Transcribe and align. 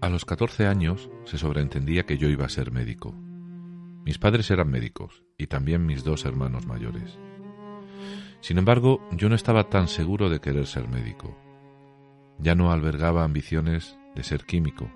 A 0.00 0.08
los 0.08 0.24
14 0.24 0.66
años 0.66 1.10
se 1.24 1.36
sobreentendía 1.36 2.06
que 2.06 2.16
yo 2.16 2.28
iba 2.28 2.46
a 2.46 2.48
ser 2.48 2.72
médico. 2.72 3.14
Mis 4.04 4.18
padres 4.18 4.50
eran 4.50 4.70
médicos 4.70 5.22
y 5.36 5.46
también 5.46 5.84
mis 5.84 6.04
dos 6.04 6.24
hermanos 6.24 6.66
mayores. 6.66 7.18
Sin 8.40 8.56
embargo, 8.56 9.06
yo 9.12 9.28
no 9.28 9.34
estaba 9.34 9.68
tan 9.68 9.88
seguro 9.88 10.30
de 10.30 10.40
querer 10.40 10.66
ser 10.66 10.88
médico. 10.88 11.36
Ya 12.38 12.54
no 12.54 12.72
albergaba 12.72 13.24
ambiciones 13.24 13.98
de 14.14 14.22
ser 14.22 14.46
químico. 14.46 14.90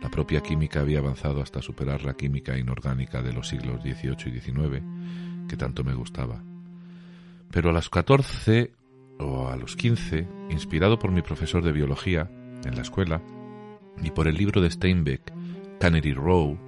La 0.00 0.10
propia 0.10 0.40
química 0.40 0.80
había 0.80 0.98
avanzado 0.98 1.42
hasta 1.42 1.60
superar 1.60 2.04
la 2.04 2.14
química 2.14 2.56
inorgánica 2.56 3.22
de 3.22 3.32
los 3.32 3.48
siglos 3.48 3.82
XVIII 3.82 4.16
y 4.26 4.40
XIX, 4.40 4.82
que 5.48 5.56
tanto 5.56 5.84
me 5.84 5.94
gustaba. 5.94 6.42
Pero 7.50 7.70
a 7.70 7.72
los 7.72 7.90
14 7.90 8.72
o 9.18 9.48
a 9.48 9.56
los 9.56 9.76
15, 9.76 10.26
inspirado 10.50 10.98
por 10.98 11.12
mi 11.12 11.20
profesor 11.20 11.62
de 11.62 11.72
biología 11.72 12.30
en 12.64 12.74
la 12.74 12.82
escuela, 12.82 13.20
y 14.02 14.10
por 14.10 14.26
el 14.26 14.36
libro 14.36 14.62
de 14.62 14.70
Steinbeck, 14.70 15.32
Cannery 15.78 16.14
Row, 16.14 16.58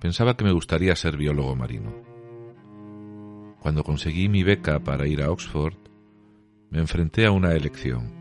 pensaba 0.00 0.36
que 0.36 0.44
me 0.44 0.52
gustaría 0.52 0.94
ser 0.94 1.16
biólogo 1.16 1.56
marino. 1.56 1.92
Cuando 3.60 3.82
conseguí 3.82 4.28
mi 4.28 4.42
beca 4.42 4.80
para 4.80 5.06
ir 5.06 5.22
a 5.22 5.30
Oxford, 5.30 5.76
me 6.70 6.78
enfrenté 6.78 7.26
a 7.26 7.32
una 7.32 7.52
elección. 7.52 8.12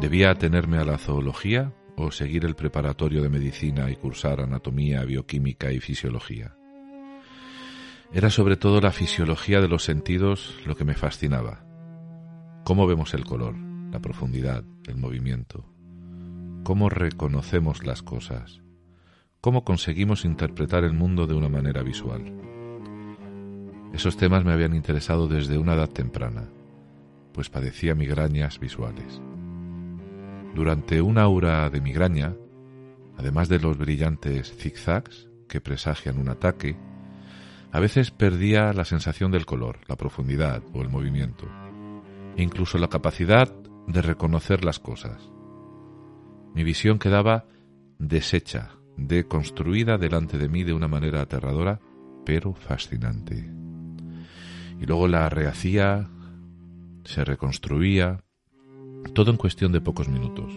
¿Debía 0.00 0.30
atenerme 0.30 0.78
a 0.78 0.84
la 0.84 0.98
zoología 0.98 1.72
o 1.98 2.12
seguir 2.12 2.44
el 2.44 2.54
preparatorio 2.54 3.22
de 3.22 3.28
medicina 3.28 3.90
y 3.90 3.96
cursar 3.96 4.40
anatomía, 4.40 5.04
bioquímica 5.04 5.72
y 5.72 5.80
fisiología? 5.80 6.56
Era 8.12 8.30
sobre 8.30 8.56
todo 8.56 8.80
la 8.80 8.92
fisiología 8.92 9.60
de 9.60 9.68
los 9.68 9.82
sentidos 9.82 10.54
lo 10.64 10.76
que 10.76 10.84
me 10.84 10.94
fascinaba. 10.94 11.64
Cómo 12.64 12.86
vemos 12.86 13.14
el 13.14 13.24
color, 13.24 13.56
la 13.90 14.00
profundidad, 14.00 14.64
el 14.86 14.96
movimiento, 14.96 15.66
cómo 16.62 16.88
reconocemos 16.88 17.84
las 17.84 18.02
cosas, 18.02 18.62
cómo 19.40 19.64
conseguimos 19.64 20.24
interpretar 20.24 20.84
el 20.84 20.92
mundo 20.92 21.26
de 21.26 21.34
una 21.34 21.48
manera 21.48 21.82
visual. 21.82 22.32
Esos 23.92 24.16
temas 24.16 24.44
me 24.44 24.52
habían 24.52 24.74
interesado 24.74 25.26
desde 25.26 25.58
una 25.58 25.74
edad 25.74 25.88
temprana, 25.88 26.48
pues 27.32 27.50
padecía 27.50 27.94
migrañas 27.94 28.60
visuales. 28.60 29.20
Durante 30.58 31.00
una 31.00 31.28
hora 31.28 31.70
de 31.70 31.80
migraña, 31.80 32.34
además 33.16 33.48
de 33.48 33.60
los 33.60 33.78
brillantes 33.78 34.52
zigzags 34.56 35.28
que 35.48 35.60
presagian 35.60 36.18
un 36.18 36.30
ataque, 36.30 36.76
a 37.70 37.78
veces 37.78 38.10
perdía 38.10 38.72
la 38.72 38.84
sensación 38.84 39.30
del 39.30 39.46
color, 39.46 39.78
la 39.86 39.94
profundidad 39.94 40.64
o 40.74 40.82
el 40.82 40.88
movimiento, 40.88 41.46
e 42.36 42.42
incluso 42.42 42.76
la 42.76 42.88
capacidad 42.88 43.54
de 43.86 44.02
reconocer 44.02 44.64
las 44.64 44.80
cosas. 44.80 45.30
Mi 46.56 46.64
visión 46.64 46.98
quedaba 46.98 47.44
deshecha, 48.00 48.72
deconstruida 48.96 49.96
delante 49.96 50.38
de 50.38 50.48
mí 50.48 50.64
de 50.64 50.72
una 50.72 50.88
manera 50.88 51.20
aterradora, 51.20 51.78
pero 52.26 52.52
fascinante. 52.52 53.48
Y 54.80 54.86
luego 54.86 55.06
la 55.06 55.28
rehacía, 55.28 56.10
se 57.04 57.24
reconstruía, 57.24 58.24
todo 59.14 59.30
en 59.30 59.36
cuestión 59.36 59.72
de 59.72 59.80
pocos 59.80 60.08
minutos. 60.08 60.52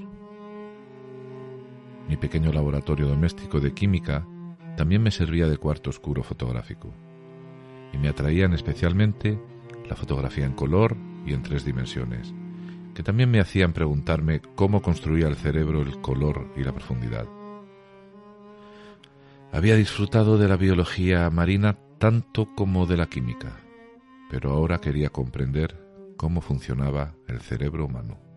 Mi 2.08 2.18
pequeño 2.18 2.52
laboratorio 2.52 3.08
doméstico 3.08 3.60
de 3.60 3.74
química 3.74 4.28
también 4.76 5.02
me 5.04 5.12
servía 5.12 5.48
de 5.48 5.58
cuarto 5.58 5.90
oscuro 5.90 6.24
fotográfico, 6.24 6.94
y 7.94 7.98
me 7.98 8.10
atraían 8.10 8.54
especialmente 8.54 9.40
la 9.90 9.96
fotografía 9.96 10.46
en 10.46 10.54
color 10.54 10.96
y 11.26 11.34
en 11.34 11.44
tres 11.44 11.66
dimensiones, 11.66 12.34
que 12.94 13.04
también 13.04 13.30
me 13.30 13.40
hacían 13.40 13.74
preguntarme 13.74 14.42
cómo 14.56 14.82
construía 14.82 15.28
el 15.28 15.36
cerebro 15.36 15.82
el 15.82 16.02
color 16.02 16.52
y 16.56 16.64
la 16.64 16.74
profundidad. 16.74 17.28
Había 19.54 19.76
disfrutado 19.76 20.38
de 20.38 20.48
la 20.48 20.56
biología 20.56 21.30
marina 21.30 21.78
tanto 21.98 22.54
como 22.56 22.86
de 22.86 22.98
la 22.98 23.08
química, 23.08 23.58
pero 24.30 24.52
ahora 24.52 24.80
quería 24.80 25.10
comprender 25.10 25.78
cómo 26.18 26.40
funcionaba 26.42 27.16
el 27.28 27.42
cerebro 27.42 27.86
humano. 27.86 28.31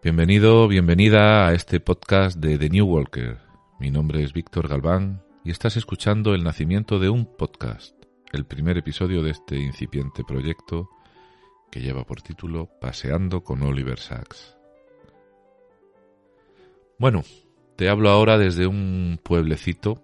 Bienvenido, 0.00 0.68
bienvenida 0.68 1.48
a 1.48 1.54
este 1.54 1.80
podcast 1.80 2.38
de 2.38 2.56
The 2.56 2.70
New 2.70 2.86
Walker. 2.86 3.38
Mi 3.80 3.90
nombre 3.90 4.22
es 4.22 4.32
Víctor 4.32 4.68
Galván 4.68 5.24
y 5.42 5.50
estás 5.50 5.76
escuchando 5.76 6.36
el 6.36 6.44
nacimiento 6.44 7.00
de 7.00 7.08
un 7.08 7.26
podcast, 7.36 7.96
el 8.30 8.46
primer 8.46 8.78
episodio 8.78 9.24
de 9.24 9.32
este 9.32 9.58
incipiente 9.58 10.22
proyecto 10.22 10.88
que 11.72 11.80
lleva 11.80 12.04
por 12.04 12.22
título 12.22 12.70
Paseando 12.80 13.42
con 13.42 13.60
Oliver 13.62 13.98
Sacks. 13.98 14.56
Bueno, 17.00 17.24
te 17.74 17.88
hablo 17.88 18.10
ahora 18.10 18.38
desde 18.38 18.68
un 18.68 19.18
pueblecito 19.20 20.00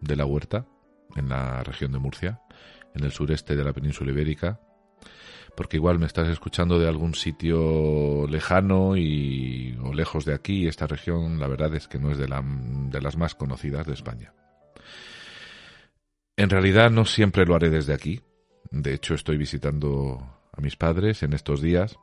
de 0.00 0.16
la 0.16 0.24
Huerta, 0.24 0.66
en 1.14 1.28
la 1.28 1.62
región 1.62 1.92
de 1.92 1.98
Murcia, 1.98 2.40
en 2.94 3.04
el 3.04 3.12
sureste 3.12 3.54
de 3.54 3.64
la 3.64 3.74
península 3.74 4.12
ibérica, 4.12 4.60
porque 5.56 5.76
igual 5.76 5.98
me 5.98 6.06
estás 6.06 6.28
escuchando 6.28 6.78
de 6.78 6.88
algún 6.88 7.14
sitio 7.14 8.26
lejano 8.26 8.96
y, 8.96 9.78
o 9.82 9.92
lejos 9.92 10.24
de 10.24 10.34
aquí. 10.34 10.66
Esta 10.66 10.86
región, 10.86 11.38
la 11.38 11.46
verdad 11.46 11.74
es 11.74 11.88
que 11.88 11.98
no 11.98 12.10
es 12.10 12.18
de, 12.18 12.28
la, 12.28 12.42
de 12.44 13.00
las 13.00 13.16
más 13.16 13.34
conocidas 13.34 13.86
de 13.86 13.94
España. 13.94 14.32
En 16.36 16.50
realidad 16.50 16.90
no 16.90 17.04
siempre 17.04 17.46
lo 17.46 17.54
haré 17.54 17.70
desde 17.70 17.94
aquí. 17.94 18.20
De 18.70 18.94
hecho, 18.94 19.14
estoy 19.14 19.36
visitando 19.36 20.18
a 20.52 20.60
mis 20.60 20.76
padres 20.76 21.22
en 21.22 21.32
estos 21.32 21.60
días. 21.60 21.96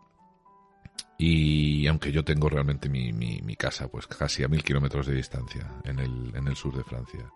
Y 1.17 1.85
aunque 1.87 2.11
yo 2.11 2.23
tengo 2.23 2.49
realmente 2.49 2.89
mi, 2.89 3.11
mi, 3.11 3.41
mi 3.41 3.55
casa, 3.55 3.87
pues 3.89 4.07
casi 4.07 4.43
a 4.43 4.47
mil 4.47 4.63
kilómetros 4.63 5.05
de 5.05 5.13
distancia, 5.13 5.67
en 5.83 5.99
el, 5.99 6.31
en 6.35 6.47
el 6.47 6.55
sur 6.55 6.75
de 6.75 6.83
Francia. 6.83 7.29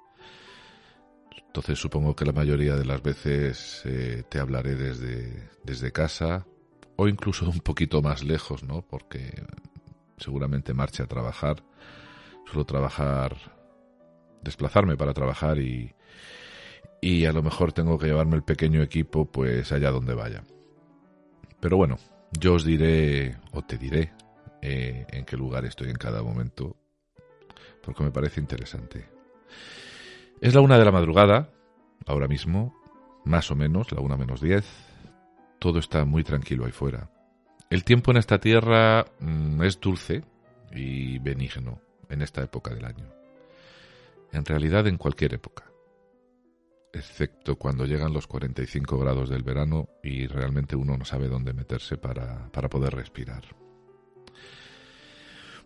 Entonces 1.56 1.80
supongo 1.80 2.18
que 2.18 2.26
la 2.26 2.34
mayoría 2.34 2.76
de 2.76 2.84
las 2.84 3.02
veces 3.02 3.82
eh, 3.86 4.24
te 4.28 4.40
hablaré 4.40 4.76
desde, 4.76 5.50
desde 5.64 5.94
casa 5.94 6.46
o 6.98 7.08
incluso 7.08 7.50
un 7.50 7.62
poquito 7.62 8.02
más 8.02 8.26
lejos, 8.26 8.62
¿no? 8.64 8.82
Porque 8.82 9.42
seguramente 10.18 10.74
marche 10.74 11.02
a 11.02 11.08
trabajar. 11.08 11.64
Suelo 12.46 12.66
trabajar, 12.66 13.38
desplazarme 14.44 14.98
para 14.98 15.14
trabajar 15.14 15.58
y, 15.60 15.96
y 17.00 17.24
a 17.24 17.32
lo 17.32 17.42
mejor 17.42 17.72
tengo 17.72 17.98
que 17.98 18.08
llevarme 18.08 18.36
el 18.36 18.44
pequeño 18.44 18.82
equipo 18.82 19.24
pues 19.24 19.72
allá 19.72 19.92
donde 19.92 20.14
vaya. 20.14 20.44
Pero 21.62 21.78
bueno, 21.78 22.00
yo 22.38 22.56
os 22.56 22.66
diré 22.66 23.38
o 23.54 23.62
te 23.62 23.78
diré 23.78 24.12
eh, 24.62 25.08
en 25.10 25.24
qué 25.24 25.38
lugar 25.38 25.64
estoy 25.64 25.90
en 25.90 25.96
cada 25.96 26.22
momento 26.22 26.76
porque 27.82 28.04
me 28.04 28.12
parece 28.12 28.42
interesante. 28.42 29.16
Es 30.42 30.54
la 30.54 30.62
una 30.62 30.78
de 30.78 30.86
la 30.86 30.92
madrugada, 30.92 31.50
ahora 32.06 32.28
mismo, 32.28 32.76
más 33.24 33.50
o 33.52 33.56
menos, 33.56 33.92
la 33.92 34.02
una 34.02 34.18
menos 34.18 34.42
diez. 34.42 34.66
Todo 35.60 35.80
está 35.80 36.04
muy 36.04 36.24
tranquilo 36.24 36.66
ahí 36.66 36.72
fuera. 36.72 37.10
El 37.70 37.84
tiempo 37.84 38.12
en 38.12 38.18
esta 38.18 38.40
tierra 38.40 39.06
mm, 39.20 39.64
es 39.64 39.80
dulce 39.80 40.24
y 40.72 41.20
benigno 41.20 41.80
en 42.10 42.22
esta 42.22 42.44
época 42.44 42.74
del 42.74 42.86
año. 42.86 43.06
En 44.34 44.44
realidad 44.46 44.86
en 44.88 44.98
cualquier 44.98 45.34
época. 45.34 45.64
Excepto 46.94 47.56
cuando 47.56 47.86
llegan 47.86 48.14
los 48.14 48.28
45 48.28 48.98
grados 49.00 49.30
del 49.30 49.44
verano 49.44 49.90
y 50.04 50.28
realmente 50.28 50.76
uno 50.76 50.98
no 50.98 51.06
sabe 51.06 51.28
dónde 51.30 51.54
meterse 51.54 51.98
para, 51.98 52.52
para 52.52 52.70
poder 52.70 52.94
respirar. 52.94 53.44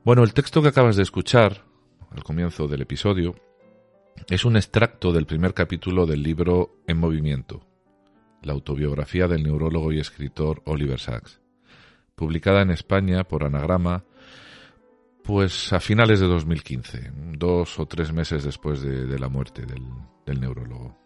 Bueno, 0.04 0.24
el 0.24 0.34
texto 0.34 0.62
que 0.62 0.70
acabas 0.70 0.96
de 0.96 1.04
escuchar 1.04 1.66
al 2.12 2.24
comienzo 2.24 2.68
del 2.68 2.82
episodio 2.82 3.36
es 4.28 4.46
un 4.46 4.58
extracto 4.58 5.12
del 5.12 5.26
primer 5.26 5.54
capítulo 5.54 6.06
del 6.06 6.24
libro 6.24 6.82
En 6.88 6.98
Movimiento, 6.98 7.66
la 8.42 8.54
autobiografía 8.54 9.28
del 9.28 9.44
neurólogo 9.44 9.92
y 9.92 10.00
escritor 10.00 10.62
Oliver 10.66 11.00
Sacks, 11.00 11.42
publicada 12.16 12.62
en 12.62 12.72
España 12.72 13.24
por 13.24 13.44
Anagrama, 13.44 14.04
pues 15.24 15.74
a 15.74 15.80
finales 15.80 16.20
de 16.20 16.28
2015, 16.28 17.12
dos 17.38 17.80
o 17.80 17.86
tres 17.86 18.12
meses 18.12 18.44
después 18.44 18.82
de, 18.82 19.20
la 19.20 19.30
muerte 19.30 19.66
del, 19.66 19.84
del 20.26 20.40
neurólogo. 20.40 20.98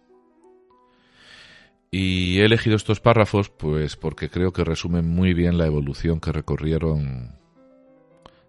Y 1.91 2.39
he 2.39 2.45
elegido 2.45 2.75
estos 2.75 2.99
párrafos 2.99 3.49
pues 3.49 3.95
porque 3.95 4.29
creo 4.29 4.51
que 4.51 4.63
resumen 4.63 5.07
muy 5.07 5.33
bien 5.33 5.57
la 5.57 5.67
evolución 5.67 6.19
que 6.19 6.31
recorrieron 6.31 7.35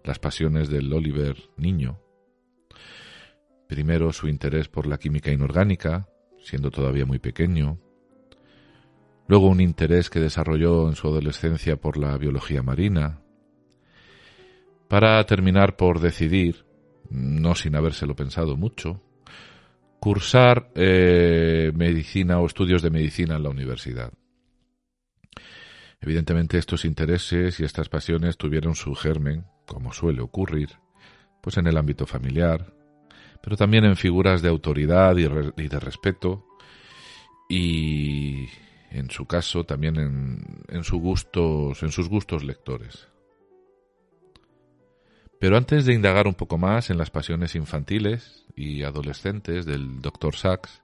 las 0.03 0.19
pasiones 0.19 0.69
del 0.69 0.91
Oliver 0.91 1.37
niño. 1.57 1.99
Primero 3.67 4.13
su 4.13 4.27
interés 4.27 4.67
por 4.67 4.85
la 4.85 4.97
química 4.97 5.31
inorgánica, 5.31 6.07
siendo 6.43 6.69
todavía 6.69 7.05
muy 7.05 7.19
pequeño. 7.19 7.79
Luego 9.27 9.47
un 9.47 9.59
interés 9.59 10.09
que 10.09 10.19
desarrolló 10.19 10.87
en 10.87 10.95
su 10.95 11.07
adolescencia 11.07 11.77
por 11.77 11.97
la 11.97 12.15
biología 12.17 12.61
marina. 12.61 13.21
Para 14.87 15.23
terminar 15.25 15.75
por 15.77 15.99
decidir, 15.99 16.65
no 17.09 17.55
sin 17.55 17.75
habérselo 17.75 18.15
pensado 18.15 18.55
mucho, 18.55 19.01
cursar 19.99 20.69
eh, 20.75 21.71
medicina 21.73 22.39
o 22.39 22.45
estudios 22.45 22.83
de 22.83 22.91
medicina 22.91 23.35
en 23.35 23.43
la 23.43 23.49
universidad. 23.49 24.13
Evidentemente 25.99 26.59
estos 26.59 26.85
intereses 26.85 27.59
y 27.59 27.63
estas 27.63 27.89
pasiones 27.89 28.37
tuvieron 28.37 28.75
su 28.75 28.93
germen, 28.93 29.45
como 29.65 29.91
suele 29.91 30.21
ocurrir, 30.21 30.69
pues 31.41 31.57
en 31.57 31.65
el 31.65 31.77
ámbito 31.77 32.05
familiar, 32.05 32.75
pero 33.45 33.57
también 33.57 33.85
en 33.85 33.95
figuras 33.95 34.41
de 34.41 34.49
autoridad 34.49 35.15
y, 35.17 35.67
de 35.67 35.79
respeto 35.79 36.47
y 37.47 38.47
en 38.89 39.11
su 39.11 39.27
caso 39.27 39.65
también 39.65 39.97
en, 39.97 40.63
en 40.67 40.83
sus 40.83 42.09
gustos 42.09 42.43
lectores. 42.43 43.07
Pero 45.39 45.57
antes 45.57 45.85
de 45.85 45.93
indagar 45.93 46.25
un 46.25 46.33
poco 46.33 46.57
más 46.57 46.89
en 46.89 46.97
las 46.97 47.11
pasiones 47.11 47.53
infantiles 47.53 48.47
y 48.55 48.81
adolescentes 48.81 49.67
del 49.67 50.01
Dr. 50.01 50.35
Sachs, 50.35 50.81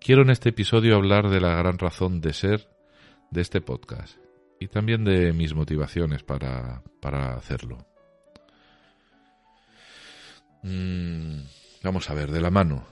quiero 0.00 0.22
en 0.22 0.30
este 0.30 0.50
episodio 0.50 0.94
hablar 0.94 1.30
de 1.30 1.40
la 1.40 1.56
gran 1.56 1.80
razón 1.80 2.20
de 2.20 2.32
ser 2.32 2.68
de 3.32 3.40
este 3.40 3.60
podcast 3.60 4.18
y 4.60 4.68
también 4.68 5.04
de 5.04 5.32
mis 5.32 5.52
motivaciones 5.52 6.22
para, 6.22 6.84
hacerlo. 7.34 7.89
Mm, 10.62 11.40
vamos 11.82 12.10
a 12.10 12.14
ver, 12.14 12.30
de 12.30 12.40
la 12.40 12.50
mano 12.50 12.84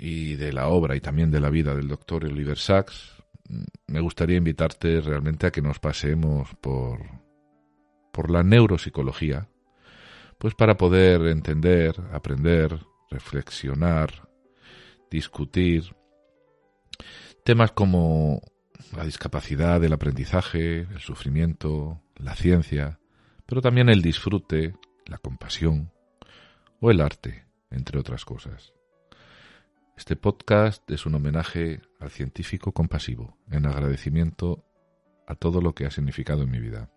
y 0.00 0.36
de 0.36 0.52
la 0.52 0.68
obra 0.68 0.96
y 0.96 1.00
también 1.00 1.30
de 1.30 1.40
la 1.40 1.50
vida 1.50 1.74
del 1.74 1.88
doctor 1.88 2.24
Oliver 2.24 2.58
Sacks, 2.58 3.22
mm, 3.48 3.64
me 3.88 4.00
gustaría 4.00 4.36
invitarte 4.36 5.00
realmente 5.00 5.46
a 5.46 5.50
que 5.50 5.62
nos 5.62 5.78
paseemos 5.78 6.54
por, 6.60 7.00
por 8.12 8.30
la 8.30 8.42
neuropsicología 8.42 9.48
pues 10.38 10.54
para 10.54 10.76
poder 10.76 11.22
entender, 11.26 11.96
aprender, 12.12 12.78
reflexionar, 13.10 14.28
discutir 15.10 15.94
temas 17.44 17.72
como 17.72 18.40
la 18.96 19.04
discapacidad, 19.04 19.82
el 19.82 19.92
aprendizaje, 19.92 20.80
el 20.80 21.00
sufrimiento, 21.00 22.00
la 22.16 22.36
ciencia, 22.36 23.00
pero 23.46 23.60
también 23.60 23.88
el 23.88 24.00
disfrute, 24.00 24.74
la 25.06 25.18
compasión 25.18 25.90
o 26.80 26.90
el 26.90 27.00
arte, 27.00 27.44
entre 27.70 27.98
otras 27.98 28.24
cosas. 28.24 28.72
Este 29.96 30.14
podcast 30.14 30.88
es 30.90 31.06
un 31.06 31.14
homenaje 31.16 31.80
al 31.98 32.10
científico 32.10 32.72
compasivo, 32.72 33.36
en 33.50 33.66
agradecimiento 33.66 34.64
a 35.26 35.34
todo 35.34 35.60
lo 35.60 35.74
que 35.74 35.86
ha 35.86 35.90
significado 35.90 36.42
en 36.42 36.50
mi 36.50 36.60
vida. 36.60 36.90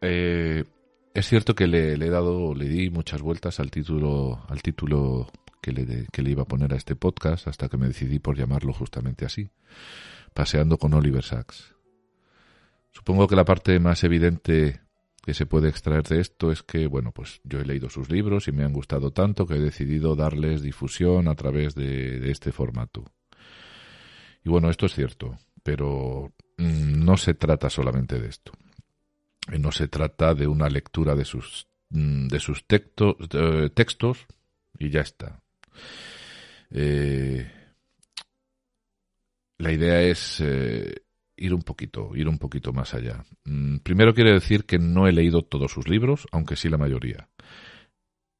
Eh, 0.00 0.64
es 1.14 1.26
cierto 1.26 1.54
que 1.54 1.66
le, 1.66 1.94
he 1.94 2.10
dado, 2.10 2.54
le 2.54 2.68
di 2.68 2.90
muchas 2.90 3.22
vueltas 3.22 3.58
al 3.60 3.70
título, 3.70 4.44
al 4.48 4.62
título 4.62 5.32
que 5.60 5.72
le, 5.72 6.06
que 6.12 6.22
le 6.22 6.30
iba 6.30 6.42
a 6.42 6.48
poner 6.48 6.72
a 6.74 6.76
este 6.76 6.94
podcast 6.94 7.48
hasta 7.48 7.68
que 7.68 7.78
me 7.78 7.88
decidí 7.88 8.18
por 8.18 8.36
llamarlo 8.36 8.72
justamente 8.72 9.24
así, 9.24 9.50
paseando 10.34 10.76
con 10.76 10.94
Oliver 10.94 11.24
Sacks. 11.24 11.74
Supongo 12.92 13.26
que 13.26 13.36
la 13.36 13.44
parte 13.44 13.80
más 13.80 14.04
evidente 14.04 14.82
que 15.28 15.34
se 15.34 15.44
puede 15.44 15.68
extraer 15.68 16.04
de 16.04 16.20
esto 16.20 16.50
es 16.50 16.62
que, 16.62 16.86
bueno, 16.86 17.12
pues 17.12 17.42
yo 17.44 17.60
he 17.60 17.64
leído 17.66 17.90
sus 17.90 18.08
libros 18.10 18.48
y 18.48 18.52
me 18.52 18.64
han 18.64 18.72
gustado 18.72 19.10
tanto 19.10 19.46
que 19.46 19.56
he 19.56 19.60
decidido 19.60 20.16
darles 20.16 20.62
difusión 20.62 21.28
a 21.28 21.34
través 21.34 21.74
de 21.74 22.30
este 22.30 22.50
formato. 22.50 23.04
Y 24.42 24.48
bueno, 24.48 24.70
esto 24.70 24.86
es 24.86 24.94
cierto, 24.94 25.38
pero 25.62 26.32
mm, 26.56 27.04
no 27.04 27.18
se 27.18 27.34
trata 27.34 27.68
solamente 27.68 28.18
de 28.18 28.26
esto. 28.26 28.52
No 29.58 29.70
se 29.70 29.86
trata 29.86 30.34
de 30.34 30.46
una 30.46 30.70
lectura 30.70 31.14
de 31.14 31.26
sus, 31.26 31.68
mm, 31.90 32.28
de 32.28 32.40
sus 32.40 32.66
textos 32.66 34.26
y 34.78 34.88
ya 34.88 35.00
está. 35.02 35.42
Eh, 36.70 37.52
la 39.58 39.72
idea 39.72 40.00
es 40.00 40.40
eh, 40.40 41.02
ir 41.38 41.54
un 41.54 41.62
poquito, 41.62 42.14
ir 42.14 42.28
un 42.28 42.38
poquito 42.38 42.72
más 42.72 42.94
allá. 42.94 43.24
Mm, 43.44 43.78
primero 43.78 44.14
quiero 44.14 44.32
decir 44.32 44.64
que 44.64 44.78
no 44.78 45.06
he 45.06 45.12
leído 45.12 45.42
todos 45.42 45.72
sus 45.72 45.88
libros, 45.88 46.26
aunque 46.32 46.56
sí 46.56 46.68
la 46.68 46.78
mayoría. 46.78 47.28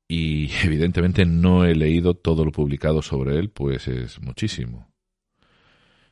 Y 0.08 0.50
evidentemente 0.64 1.24
no 1.24 1.64
he 1.64 1.74
leído 1.74 2.14
todo 2.14 2.44
lo 2.44 2.52
publicado 2.52 3.02
sobre 3.02 3.38
él, 3.38 3.50
pues 3.50 3.88
es 3.88 4.20
muchísimo. 4.20 4.90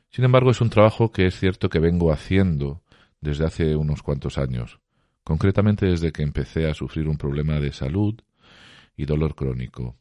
Sin 0.09 0.23
embargo, 0.23 0.51
es 0.51 0.61
un 0.61 0.69
trabajo 0.69 1.11
que 1.11 1.27
es 1.27 1.37
cierto 1.37 1.69
que 1.69 1.79
vengo 1.79 2.11
haciendo 2.11 2.81
desde 3.21 3.45
hace 3.45 3.75
unos 3.75 4.01
cuantos 4.01 4.37
años 4.37 4.79
concretamente 5.27 5.85
desde 5.85 6.13
que 6.13 6.23
empecé 6.23 6.69
a 6.69 6.73
sufrir 6.73 7.09
un 7.09 7.17
problema 7.17 7.59
de 7.59 7.73
salud 7.73 8.15
y 8.95 9.03
dolor 9.03 9.35
crónico. 9.35 9.97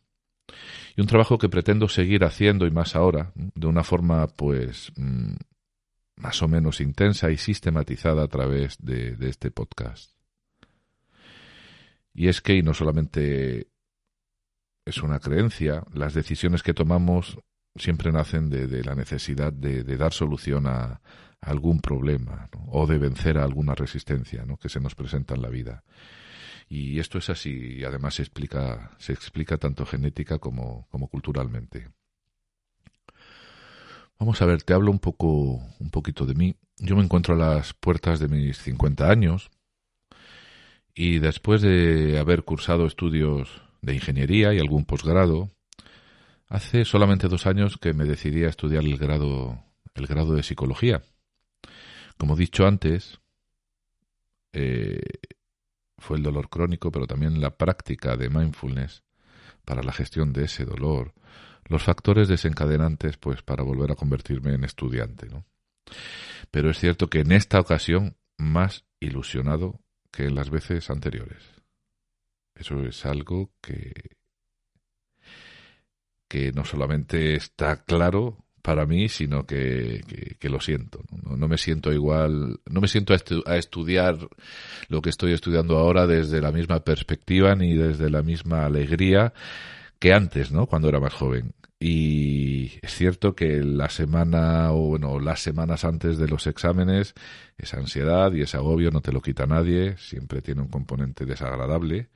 Y 0.96 1.00
un 1.00 1.08
trabajo 1.08 1.36
que 1.36 1.48
pretendo 1.48 1.88
seguir 1.88 2.22
haciendo 2.22 2.64
y 2.64 2.70
más 2.70 2.94
ahora, 2.94 3.32
de 3.34 3.66
una 3.66 3.82
forma 3.82 4.28
pues 4.28 4.92
mm, 4.94 5.34
más 6.16 6.42
o 6.42 6.48
menos 6.48 6.80
intensa 6.80 7.30
y 7.30 7.36
sistematizada 7.36 8.24
a 8.24 8.28
través 8.28 8.78
de, 8.78 9.16
este 9.20 9.50
podcast. 9.50 10.12
Y 12.14 12.28
es 12.28 12.40
que, 12.40 12.54
y 12.54 12.62
no 12.62 12.72
solamente 12.72 13.68
es 14.86 15.02
una 15.02 15.18
creencia, 15.20 15.84
las 15.92 16.14
decisiones 16.14 16.62
que 16.62 16.74
tomamos 16.74 17.38
siempre 17.74 18.10
nacen 18.12 18.48
de, 18.48 18.82
la 18.82 18.94
necesidad 18.94 19.52
de, 19.52 19.84
dar 19.96 20.12
solución 20.12 20.66
a, 20.66 21.00
algún 21.42 21.80
problema 21.80 22.48
o 22.68 22.86
de 22.86 22.98
vencer 22.98 23.36
a 23.38 23.44
alguna 23.44 23.74
resistencia 23.74 24.44
que 24.58 24.70
se 24.70 24.80
nos 24.80 24.94
presenta 24.94 25.34
en 25.34 25.42
la 25.42 25.50
vida. 25.50 25.84
Y 26.68 26.98
esto 26.98 27.18
es 27.18 27.28
así 27.30 27.76
y 27.78 27.84
además 27.84 28.14
se 28.14 28.22
explica, 28.22 28.96
se 28.98 29.12
explica 29.12 29.58
tanto 29.58 29.84
genética 29.84 30.38
como 30.38 30.88
culturalmente. 31.10 31.90
Vamos 34.18 34.40
a 34.40 34.46
ver, 34.46 34.62
te 34.62 34.72
hablo 34.72 34.90
un 34.90 34.98
poco, 34.98 35.60
un 35.78 35.90
poquito 35.90 36.24
de 36.24 36.34
mí. 36.34 36.56
Yo 36.78 36.96
me 36.96 37.02
encuentro 37.02 37.34
a 37.34 37.38
las 37.38 37.74
puertas 37.74 38.18
de 38.18 38.28
mis 38.28 38.56
50 38.58 39.10
años 39.10 39.50
y 40.94 41.18
después 41.18 41.60
de 41.60 42.18
haber 42.18 42.42
cursado 42.44 42.86
estudios 42.86 43.62
de 43.82 43.94
ingeniería 43.94 44.54
y 44.54 44.58
algún 44.58 44.86
posgrado, 44.86 45.50
hace 46.48 46.86
solamente 46.86 47.28
dos 47.28 47.46
años 47.46 47.76
que 47.76 47.92
me 47.92 48.06
decidí 48.06 48.44
a 48.44 48.48
estudiar 48.48 48.84
el 48.84 48.96
grado, 48.96 49.62
el 49.94 50.06
grado 50.06 50.34
de 50.34 50.42
psicología. 50.42 51.02
Como 52.16 52.34
he 52.34 52.38
dicho 52.38 52.66
antes, 52.66 53.20
eh, 54.54 55.02
fue 55.98 56.16
el 56.16 56.22
dolor 56.22 56.48
crónico, 56.48 56.90
pero 56.90 57.06
también 57.06 57.42
la 57.42 57.56
práctica 57.56 58.16
de 58.16 58.30
mindfulness 58.30 59.02
para 59.66 59.82
la 59.82 59.92
gestión 59.92 60.32
de 60.32 60.44
ese 60.44 60.64
dolor, 60.64 61.12
los 61.68 61.82
factores 61.82 62.28
desencadenantes 62.28 63.16
pues 63.16 63.42
para 63.42 63.62
volver 63.62 63.92
a 63.92 63.96
convertirme 63.96 64.54
en 64.54 64.64
estudiante, 64.64 65.28
¿no? 65.28 65.44
Pero 66.50 66.70
es 66.70 66.78
cierto 66.78 67.08
que 67.08 67.20
en 67.20 67.32
esta 67.32 67.60
ocasión 67.60 68.16
más 68.38 68.84
ilusionado 69.00 69.80
que 70.10 70.24
en 70.24 70.34
las 70.34 70.50
veces 70.50 70.90
anteriores. 70.90 71.42
Eso 72.54 72.84
es 72.84 73.04
algo 73.04 73.50
que 73.60 73.92
que 76.28 76.50
no 76.50 76.64
solamente 76.64 77.36
está 77.36 77.84
claro, 77.84 78.46
para 78.66 78.84
mí, 78.84 79.08
sino 79.08 79.46
que, 79.46 80.02
que, 80.40 80.48
lo 80.48 80.58
siento. 80.60 81.04
¿no? 81.22 81.36
¿no? 81.36 81.46
me 81.46 81.56
siento 81.56 81.92
igual, 81.92 82.58
no 82.68 82.80
me 82.80 82.88
siento 82.88 83.14
a, 83.14 83.56
estudiar 83.56 84.18
lo 84.88 85.02
que 85.02 85.10
estoy 85.10 85.34
estudiando 85.34 85.78
ahora 85.78 86.08
desde 86.08 86.40
la 86.40 86.50
misma 86.50 86.80
perspectiva 86.80 87.54
ni 87.54 87.74
desde 87.74 88.10
la 88.10 88.22
misma 88.22 88.66
alegría 88.66 89.32
que 89.98 90.12
antes, 90.12 90.52
¿no? 90.52 90.66
Cuando 90.66 90.88
era 90.88 91.00
más 91.00 91.14
joven. 91.14 91.54
Y 91.78 92.78
es 92.82 92.94
cierto 92.94 93.34
que 93.34 93.62
la 93.62 93.90
semana 93.90 94.72
o 94.72 94.88
bueno, 94.88 95.20
las 95.20 95.40
semanas 95.40 95.84
antes 95.84 96.16
de 96.16 96.28
los 96.28 96.46
exámenes, 96.46 97.14
esa 97.58 97.76
ansiedad 97.76 98.32
y 98.32 98.42
ese 98.42 98.56
agobio 98.56 98.90
no 98.90 99.02
te 99.02 99.12
lo 99.12 99.20
quita 99.20 99.46
nadie, 99.46 99.96
siempre 99.98 100.40
tiene 100.40 100.62
un 100.62 100.68
componente 100.68 101.26
desagradable 101.26 102.08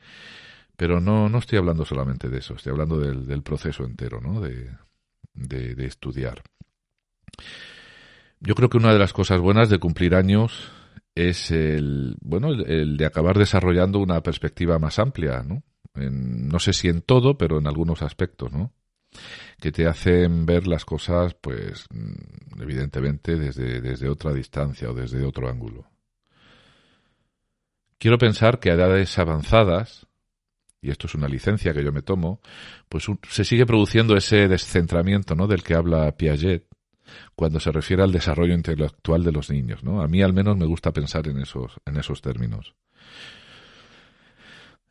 Pero 0.76 1.00
no, 1.00 1.28
no 1.28 1.38
estoy 1.38 1.58
hablando 1.58 1.84
solamente 1.84 2.30
de 2.30 2.38
eso, 2.38 2.54
estoy 2.54 2.72
hablando 2.72 2.98
del, 2.98 3.42
proceso 3.42 3.84
entero, 3.84 4.20
¿no? 4.22 4.40
De, 4.40 4.70
de, 5.34 5.74
de 5.74 5.86
estudiar. 5.86 6.42
Yo 8.40 8.54
creo 8.54 8.70
que 8.70 8.78
una 8.78 8.92
de 8.92 8.98
las 8.98 9.12
cosas 9.12 9.40
buenas 9.40 9.68
de 9.68 9.78
cumplir 9.78 10.14
años 10.14 10.72
es 11.14 11.50
el, 11.50 12.16
bueno, 12.22 12.48
el, 12.52 12.96
de 12.96 13.06
acabar 13.06 13.38
desarrollando 13.38 13.98
una 13.98 14.22
perspectiva 14.22 14.78
más 14.78 14.98
amplia, 14.98 15.42
¿no? 15.42 15.62
No 15.94 16.58
sé 16.58 16.72
si 16.72 16.88
en 16.88 17.02
todo, 17.02 17.36
pero 17.36 17.58
en 17.58 17.66
algunos 17.66 18.02
aspectos, 18.02 18.52
¿no? 18.52 18.72
Que 19.60 19.72
te 19.72 19.86
hacen 19.86 20.46
ver 20.46 20.66
las 20.66 20.84
cosas, 20.84 21.34
pues, 21.34 21.86
mm, 21.90 22.62
evidentemente 22.62 23.36
desde, 23.36 23.80
desde 23.80 24.08
otra 24.08 24.32
distancia 24.32 24.90
o 24.90 24.94
desde 24.94 25.24
otro 25.24 25.48
ángulo. 25.48 25.90
Quiero 27.98 28.18
pensar 28.18 28.60
que 28.60 28.70
a 28.70 28.74
edades 28.74 29.18
avanzadas, 29.18 30.06
y 30.80 30.90
esto 30.90 31.06
es 31.06 31.14
una 31.14 31.28
licencia 31.28 31.74
que 31.74 31.84
yo 31.84 31.92
me 31.92 32.02
tomo, 32.02 32.40
pues 32.88 33.06
se 33.28 33.44
sigue 33.44 33.66
produciendo 33.66 34.16
ese 34.16 34.48
descentramiento, 34.48 35.34
¿no? 35.34 35.46
Del 35.46 35.62
que 35.62 35.74
habla 35.74 36.16
Piaget, 36.16 36.66
cuando 37.34 37.60
se 37.60 37.72
refiere 37.72 38.02
al 38.02 38.12
desarrollo 38.12 38.54
intelectual 38.54 39.24
de 39.24 39.32
los 39.32 39.50
niños, 39.50 39.84
¿no? 39.84 40.00
A 40.00 40.08
mí 40.08 40.22
al 40.22 40.32
menos 40.32 40.56
me 40.56 40.66
gusta 40.66 40.92
pensar 40.92 41.28
en 41.28 41.38
esos, 41.40 41.78
en 41.84 41.96
esos 41.96 42.22
términos. 42.22 42.74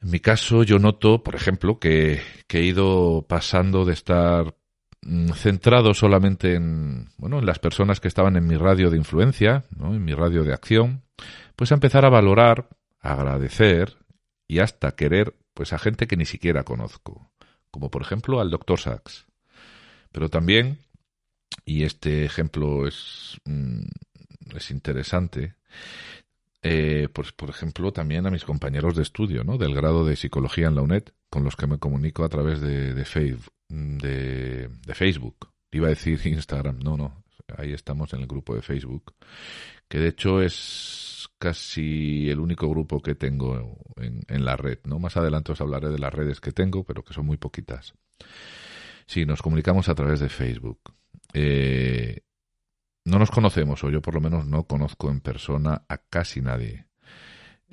En 0.02 0.12
mi 0.12 0.20
caso, 0.20 0.64
yo 0.64 0.80
noto, 0.80 1.24
por 1.24 1.36
ejemplo, 1.36 1.80
que, 1.80 2.22
he 2.48 2.62
ido 2.62 3.26
pasando 3.28 3.86
de 3.86 3.94
estar 3.94 4.56
mm, 5.02 5.30
centrado 5.34 5.94
solamente 5.94 6.56
en, 6.56 7.10
bueno, 7.18 7.40
en 7.40 7.46
las 7.46 7.60
personas 7.60 8.00
que 8.00 8.08
estaban 8.08 8.38
en 8.38 8.48
mi 8.48 8.56
radio 8.56 8.90
de 8.90 8.98
influencia, 8.98 9.66
¿no? 9.76 9.94
en 9.94 10.04
mi 10.04 10.14
radio 10.14 10.44
de 10.44 10.54
acción, 10.54 11.04
pues 11.56 11.72
a 11.72 11.76
empezar 11.76 12.06
a 12.06 12.10
valorar, 12.10 12.70
a 13.02 13.14
agradecer 13.14 13.98
y 14.48 14.60
hasta 14.60 14.96
querer 14.96 15.36
pues 15.54 15.74
a 15.74 15.80
gente 15.80 16.08
que 16.08 16.16
ni 16.16 16.26
siquiera 16.26 16.64
conozco, 16.64 17.32
como 17.70 17.92
por 17.92 18.02
ejemplo 18.02 18.40
al 18.40 18.50
doctor 18.50 18.80
Sachs. 18.80 19.28
Pero 20.12 20.30
también 20.30 20.80
y 21.66 21.84
este 21.84 22.26
ejemplo 22.26 22.88
es, 22.88 23.40
mm, 23.46 23.84
es 24.56 24.72
interesante, 24.72 25.56
eh, 26.62 27.08
pues 27.14 27.32
por 27.32 27.50
ejemplo 27.50 27.94
también 27.94 28.26
a 28.28 28.32
mis 28.32 28.44
compañeros 28.44 28.96
de 28.96 29.04
estudio, 29.04 29.44
¿no? 29.44 29.58
Del 29.58 29.74
grado 29.74 30.06
de 30.06 30.16
psicología 30.16 30.68
en 30.68 30.76
la 30.76 30.82
UNED, 30.82 31.04
con 31.30 31.44
los 31.44 31.56
que 31.56 31.68
me 31.68 31.78
comunico 31.78 32.24
a 32.24 32.30
través 32.30 32.62
de, 32.62 32.94
de, 32.94 33.38
de, 33.70 34.68
de 34.68 34.96
Facebook. 34.96 35.50
Iba 35.72 35.88
a 35.88 35.92
decir 35.92 36.20
Instagram, 36.26 36.80
no, 36.80 36.98
no, 36.98 37.24
ahí 37.58 37.74
estamos 37.74 38.14
en 38.14 38.22
el 38.22 38.28
grupo 38.28 38.56
de 38.56 38.62
Facebook, 38.62 39.14
que 39.88 40.00
de 40.00 40.10
hecho 40.10 40.42
es 40.42 41.30
casi 41.38 42.30
el 42.30 42.40
único 42.40 42.70
grupo 42.70 43.02
que 43.02 43.16
tengo 43.16 43.78
en, 43.98 44.22
en, 44.28 44.46
la 44.46 44.58
red, 44.58 44.80
¿no? 44.84 45.00
Más 45.00 45.16
adelante 45.18 45.54
os 45.54 45.62
hablaré 45.62 45.90
de 45.90 46.00
las 46.00 46.14
redes 46.14 46.42
que 46.42 46.52
tengo, 46.52 46.84
pero 46.84 47.04
que 47.04 47.14
son 47.14 47.26
muy 47.26 47.38
poquitas. 47.38 47.94
Sí, 49.06 49.26
nos 49.26 49.42
comunicamos 49.42 49.90
a 49.90 49.96
través 49.96 50.20
de 50.20 50.30
Facebook. 50.30 50.94
Eh, 51.34 52.22
no 53.10 53.20
nos 53.20 53.32
conocemos, 53.32 53.84
o 53.84 53.90
yo 53.90 54.02
por 54.02 54.14
lo 54.14 54.22
menos 54.22 54.46
no 54.46 54.64
conozco 54.64 55.10
en 55.10 55.22
persona 55.22 55.84
a 55.88 55.98
casi 55.98 56.42
nadie. 56.42 56.86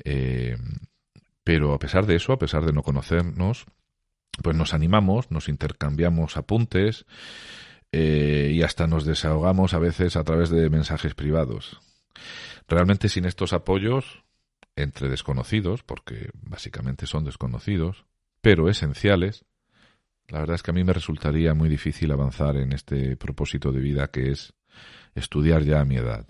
Eh, 0.05 0.57
pero 1.45 1.75
a 1.75 1.78
pesar 1.78 2.07
de 2.07 2.16
eso, 2.16 2.33
a 2.33 2.38
pesar 2.38 2.64
de 2.64 2.73
no 2.73 2.83
conocernos, 2.83 3.66
pues 4.43 4.57
nos 4.57 4.75
animamos, 4.75 5.31
nos 5.31 5.49
intercambiamos 5.49 6.37
apuntes 6.37 7.07
eh, 7.93 8.50
y 8.52 8.62
hasta 8.62 8.87
nos 8.87 9.05
desahogamos 9.05 9.75
a 9.75 9.78
veces 9.78 10.16
a 10.16 10.25
través 10.25 10.50
de 10.50 10.69
mensajes 10.71 11.14
privados. 11.14 11.81
Realmente 12.69 13.09
sin 13.09 13.25
estos 13.25 13.52
apoyos 13.52 14.25
entre 14.75 15.09
desconocidos, 15.09 15.83
porque 15.83 16.31
básicamente 16.35 17.07
son 17.07 17.25
desconocidos, 17.25 18.05
pero 18.40 18.69
esenciales, 18.69 19.45
la 20.28 20.40
verdad 20.40 20.57
es 20.57 20.62
que 20.62 20.73
a 20.73 20.75
mí 20.75 20.85
me 20.85 20.93
resultaría 20.93 21.55
muy 21.55 21.69
difícil 21.69 22.11
avanzar 22.11 22.57
en 22.57 22.73
este 22.73 23.16
propósito 23.16 23.73
de 23.73 23.81
vida 23.81 24.09
que 24.09 24.33
es 24.33 24.55
estudiar 25.16 25.64
ya 25.64 25.80
a 25.80 25.85
mi 25.85 25.96
edad. 25.96 26.26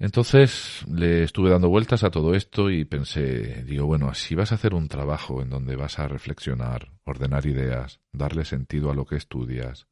Entonces 0.00 0.84
le 0.88 1.24
estuve 1.24 1.50
dando 1.50 1.68
vueltas 1.68 2.04
a 2.04 2.10
todo 2.10 2.34
esto 2.34 2.70
y 2.70 2.84
pensé, 2.84 3.64
digo, 3.64 3.86
bueno, 3.86 4.14
si 4.14 4.36
vas 4.36 4.52
a 4.52 4.54
hacer 4.54 4.72
un 4.72 4.86
trabajo 4.86 5.42
en 5.42 5.50
donde 5.50 5.74
vas 5.74 5.98
a 5.98 6.06
reflexionar, 6.06 6.92
ordenar 7.04 7.46
ideas, 7.46 8.00
darle 8.12 8.44
sentido 8.44 8.92
a 8.92 8.94
lo 8.94 9.06
que 9.06 9.16
estudias 9.16 9.88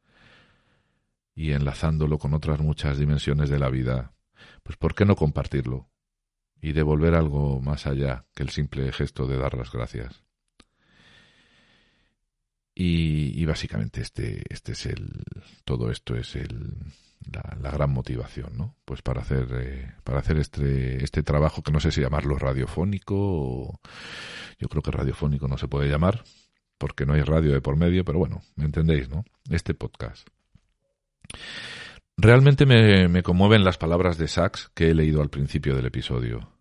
y 1.35 1.53
enlazándolo 1.53 2.19
con 2.19 2.35
otras 2.35 2.61
muchas 2.61 2.99
dimensiones 2.99 3.50
de 3.50 3.59
la 3.59 3.69
vida, 3.69 4.15
pues 4.62 4.76
¿por 4.76 4.95
qué 4.95 5.05
no 5.05 5.17
compartirlo? 5.17 5.91
Y 6.61 6.73
devolver 6.73 7.15
algo 7.15 7.61
más 7.61 7.87
allá 7.87 8.26
que 8.35 8.45
el 8.45 8.50
simple 8.50 8.93
gesto 8.93 9.26
de 9.26 9.38
dar 9.38 9.55
las 9.55 9.73
gracias. 9.73 10.25
Y, 12.78 13.42
básicamente 13.47 14.02
este, 14.02 14.42
este 14.50 14.73
es 14.73 14.85
el, 14.85 15.09
todo 15.64 15.90
esto 15.90 16.14
es 16.14 16.37
el, 16.37 16.75
la, 17.33 17.71
gran 17.71 17.90
motivación, 17.90 18.54
¿no? 18.54 18.76
Pues 18.85 19.00
para 19.00 19.23
hacer, 19.23 19.49
eh, 19.54 19.95
para 20.04 20.18
hacer 20.18 20.37
este, 20.37 21.02
este 21.02 21.23
trabajo 21.23 21.62
que 21.62 21.73
no 21.73 21.80
sé 21.80 21.90
si 21.90 22.02
llamarlo 22.02 22.37
radiofónico 22.37 23.14
o 23.16 23.80
yo 24.59 24.68
creo 24.68 24.83
que 24.83 24.90
radiofónico 24.90 25.49
no 25.49 25.56
se 25.56 25.68
puede 25.68 25.88
llamar 25.88 26.23
porque 26.76 27.06
no 27.06 27.14
hay 27.14 27.23
radio 27.23 27.54
de 27.54 27.62
por 27.62 27.76
medio, 27.76 28.04
pero 28.04 28.18
bueno, 28.18 28.42
me 28.56 28.66
entendéis, 28.66 29.09
¿no? 29.09 29.25
Este 29.49 29.73
podcast. 29.73 30.28
Realmente 32.18 32.66
me, 32.66 33.09
me 33.09 33.23
conmueven 33.23 33.64
las 33.64 33.78
palabras 33.78 34.18
de 34.18 34.28
Sachs 34.28 34.71
que 34.75 34.90
he 34.90 34.95
leído 34.95 35.23
al 35.23 35.30
principio 35.30 35.75
del 35.75 35.87
episodio. 35.87 36.52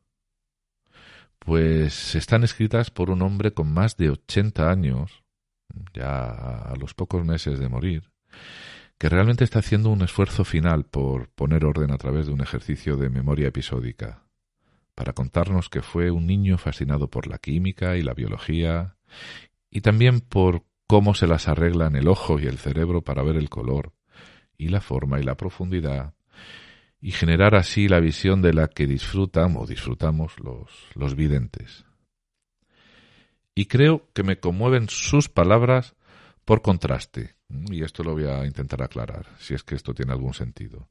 Pues 1.40 2.16
están 2.16 2.46
escritas 2.46 2.90
por 2.90 3.10
un 3.10 3.22
hombre 3.22 3.52
con 3.52 3.74
más 3.74 3.98
de 3.98 4.12
80 4.12 4.72
años 4.72 5.25
ya 5.94 6.28
a 6.28 6.76
los 6.80 6.94
pocos 6.94 7.26
meses 7.26 7.60
de 7.60 7.70
morir, 7.70 8.10
que 8.98 9.10
realmente 9.10 9.44
está 9.44 9.60
haciendo 9.60 9.90
un 9.90 10.02
esfuerzo 10.02 10.46
final 10.46 10.86
por 10.86 11.30
poner 11.30 11.66
orden 11.66 11.92
a 11.92 11.98
través 11.98 12.28
de 12.28 12.34
un 12.34 12.42
ejercicio 12.42 12.96
de 12.98 13.10
memoria 13.10 13.48
episódica, 13.48 14.24
para 14.94 15.14
contarnos 15.14 15.70
que 15.70 15.82
fue 15.82 16.12
un 16.12 16.28
niño 16.28 16.58
fascinado 16.58 17.10
por 17.10 17.28
la 17.28 17.38
química 17.38 17.98
y 17.98 18.02
la 18.02 18.14
biología, 18.14 18.96
y 19.70 19.82
también 19.82 20.22
por 20.22 20.64
cómo 20.88 21.14
se 21.14 21.28
las 21.28 21.48
arreglan 21.48 21.96
el 21.96 22.08
ojo 22.08 22.40
y 22.40 22.46
el 22.46 22.58
cerebro 22.58 23.02
para 23.02 23.24
ver 23.24 23.36
el 23.36 23.50
color, 23.50 23.94
y 24.58 24.70
la 24.70 24.80
forma 24.80 25.20
y 25.20 25.24
la 25.24 25.36
profundidad, 25.36 26.14
y 27.02 27.12
generar 27.12 27.56
así 27.56 27.90
la 27.90 28.00
visión 28.00 28.42
de 28.42 28.54
la 28.54 28.68
que 28.70 28.88
disfrutan 28.88 29.58
o 29.58 29.66
disfrutamos 29.66 30.40
los, 30.40 30.70
los 30.96 31.16
videntes 31.16 31.86
y 33.56 33.66
creo 33.66 34.10
que 34.14 34.24
me 34.24 34.38
conmueven 34.38 34.90
sus 34.90 35.30
palabras 35.30 35.96
por 36.44 36.62
contraste. 36.62 37.36
Y 37.72 37.84
esto 37.84 38.04
lo 38.04 38.14
voy 38.14 38.26
a 38.26 38.46
intentar 38.46 38.84
aclarar, 38.84 39.28
si 39.40 39.54
es 39.54 39.64
que 39.64 39.76
esto 39.76 39.94
tiene 39.94 40.12
algún 40.12 40.34
sentido. 40.34 40.90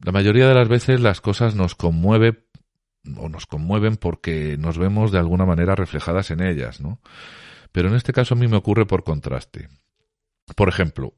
La 0.00 0.12
mayoría 0.12 0.48
de 0.48 0.54
las 0.54 0.68
veces 0.68 1.00
las 1.00 1.20
cosas 1.20 1.54
nos 1.54 1.74
conmueven 1.74 2.44
o 3.16 3.28
nos 3.28 3.46
conmueven 3.46 3.96
porque 3.96 4.56
nos 4.58 4.78
vemos 4.78 5.12
de 5.12 5.18
alguna 5.18 5.44
manera 5.44 5.74
reflejadas 5.74 6.30
en 6.30 6.42
ellas, 6.42 6.80
¿no? 6.80 7.00
Pero 7.70 7.88
en 7.88 7.94
este 7.94 8.12
caso 8.12 8.34
a 8.34 8.38
mí 8.38 8.48
me 8.48 8.56
ocurre 8.56 8.86
por 8.86 9.04
contraste. 9.04 9.68
Por 10.56 10.68
ejemplo, 10.68 11.14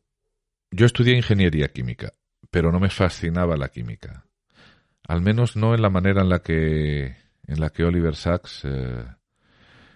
yo 0.70 0.86
estudié 0.86 1.16
ingeniería 1.16 1.68
química, 1.68 2.14
pero 2.50 2.72
no 2.72 2.80
me 2.80 2.90
fascinaba 2.90 3.56
la 3.56 3.68
química. 3.68 4.26
Al 5.06 5.20
menos 5.20 5.56
no 5.56 5.74
en 5.74 5.82
la 5.82 5.90
manera 5.90 6.22
en 6.22 6.28
la 6.28 6.40
que 6.40 7.16
en 7.46 7.60
la 7.60 7.70
que 7.70 7.84
Oliver 7.84 8.16
Sacks 8.16 8.62
eh, 8.64 9.04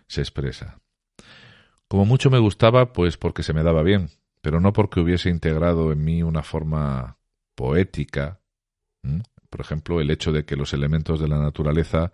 se 0.08 0.20
expresa. 0.20 0.80
Como 1.86 2.04
mucho 2.04 2.30
me 2.30 2.38
gustaba, 2.38 2.92
pues 2.92 3.16
porque 3.16 3.42
se 3.42 3.52
me 3.52 3.62
daba 3.62 3.82
bien, 3.82 4.10
pero 4.42 4.60
no 4.60 4.72
porque 4.72 5.00
hubiese 5.00 5.30
integrado 5.30 5.92
en 5.92 6.04
mí 6.04 6.22
una 6.22 6.42
forma 6.42 7.18
poética. 7.54 8.40
Por 9.48 9.60
ejemplo, 9.60 10.00
el 10.00 10.10
hecho 10.10 10.32
de 10.32 10.44
que 10.44 10.56
los 10.56 10.72
elementos 10.72 11.20
de 11.20 11.28
la 11.28 11.38
naturaleza 11.38 12.12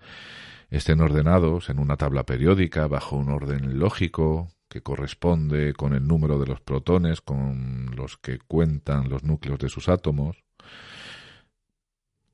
estén 0.70 1.00
ordenados 1.00 1.70
en 1.70 1.78
una 1.78 1.96
tabla 1.96 2.24
periódica 2.24 2.86
bajo 2.86 3.16
un 3.16 3.30
orden 3.30 3.78
lógico 3.78 4.48
que 4.68 4.82
corresponde 4.82 5.72
con 5.74 5.94
el 5.94 6.06
número 6.06 6.38
de 6.38 6.46
los 6.46 6.60
protones 6.60 7.20
con 7.20 7.94
los 7.96 8.16
que 8.16 8.38
cuentan 8.38 9.08
los 9.08 9.22
núcleos 9.22 9.58
de 9.58 9.68
sus 9.68 9.88
átomos. 9.88 10.42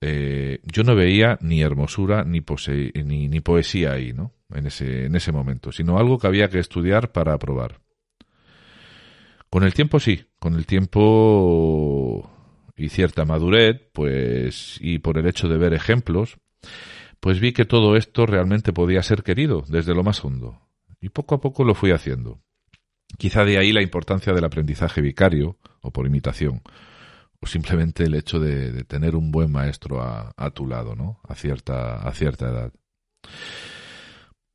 Eh, 0.01 0.61
yo 0.65 0.83
no 0.85 0.95
veía 0.95 1.39
ni 1.43 1.61
hermosura 1.61 2.25
ni, 2.25 2.43
ni, 3.05 3.29
ni 3.29 3.41
poesía 3.41 3.93
ahí, 3.93 4.13
¿no? 4.15 4.33
En 4.55 4.67
ese, 4.67 5.07
en 5.07 5.17
ese 5.17 5.33
momento, 5.33 5.73
sino 5.73 5.99
algo 5.99 6.19
que 6.19 6.27
había 6.27 6.49
que 6.49 6.59
estudiar 6.59 7.13
para 7.13 7.35
aprobar. 7.35 7.81
Con 9.51 9.65
el 9.65 9.75
tiempo 9.75 9.99
sí, 9.99 10.27
con 10.39 10.55
el 10.55 10.67
tiempo 10.67 12.31
y 12.77 12.89
cierta 12.89 13.25
madurez, 13.25 13.81
pues, 13.93 14.79
y 14.81 14.99
por 14.99 15.19
el 15.19 15.27
hecho 15.27 15.49
de 15.49 15.59
ver 15.59 15.75
ejemplos, 15.75 16.39
pues 17.21 17.41
vi 17.41 17.53
que 17.53 17.65
todo 17.65 17.97
esto 17.97 18.27
realmente 18.27 18.73
podía 18.73 19.03
ser 19.03 19.23
querido 19.23 19.65
desde 19.69 19.95
lo 19.95 20.03
más 20.03 20.25
hondo. 20.25 20.61
Y 21.01 21.11
poco 21.11 21.35
a 21.35 21.41
poco 21.41 21.65
lo 21.65 21.75
fui 21.75 21.91
haciendo. 21.91 22.41
Quizá 23.19 23.45
de 23.45 23.59
ahí 23.59 23.73
la 23.73 23.83
importancia 23.83 24.33
del 24.33 24.45
aprendizaje 24.45 25.01
vicario, 25.01 25.59
o 25.83 25.91
por 25.91 26.07
imitación, 26.07 26.63
o 27.41 27.47
simplemente 27.47 28.05
el 28.05 28.15
hecho 28.15 28.39
de, 28.39 28.85
tener 28.85 29.17
un 29.17 29.31
buen 29.31 29.51
maestro 29.51 30.01
a, 30.01 30.33
a, 30.37 30.51
tu 30.51 30.67
lado, 30.67 30.95
¿no? 30.95 31.21
A 31.27 31.35
cierta, 31.35 31.97
a 31.97 32.13
cierta 32.13 32.49
edad. 32.49 32.73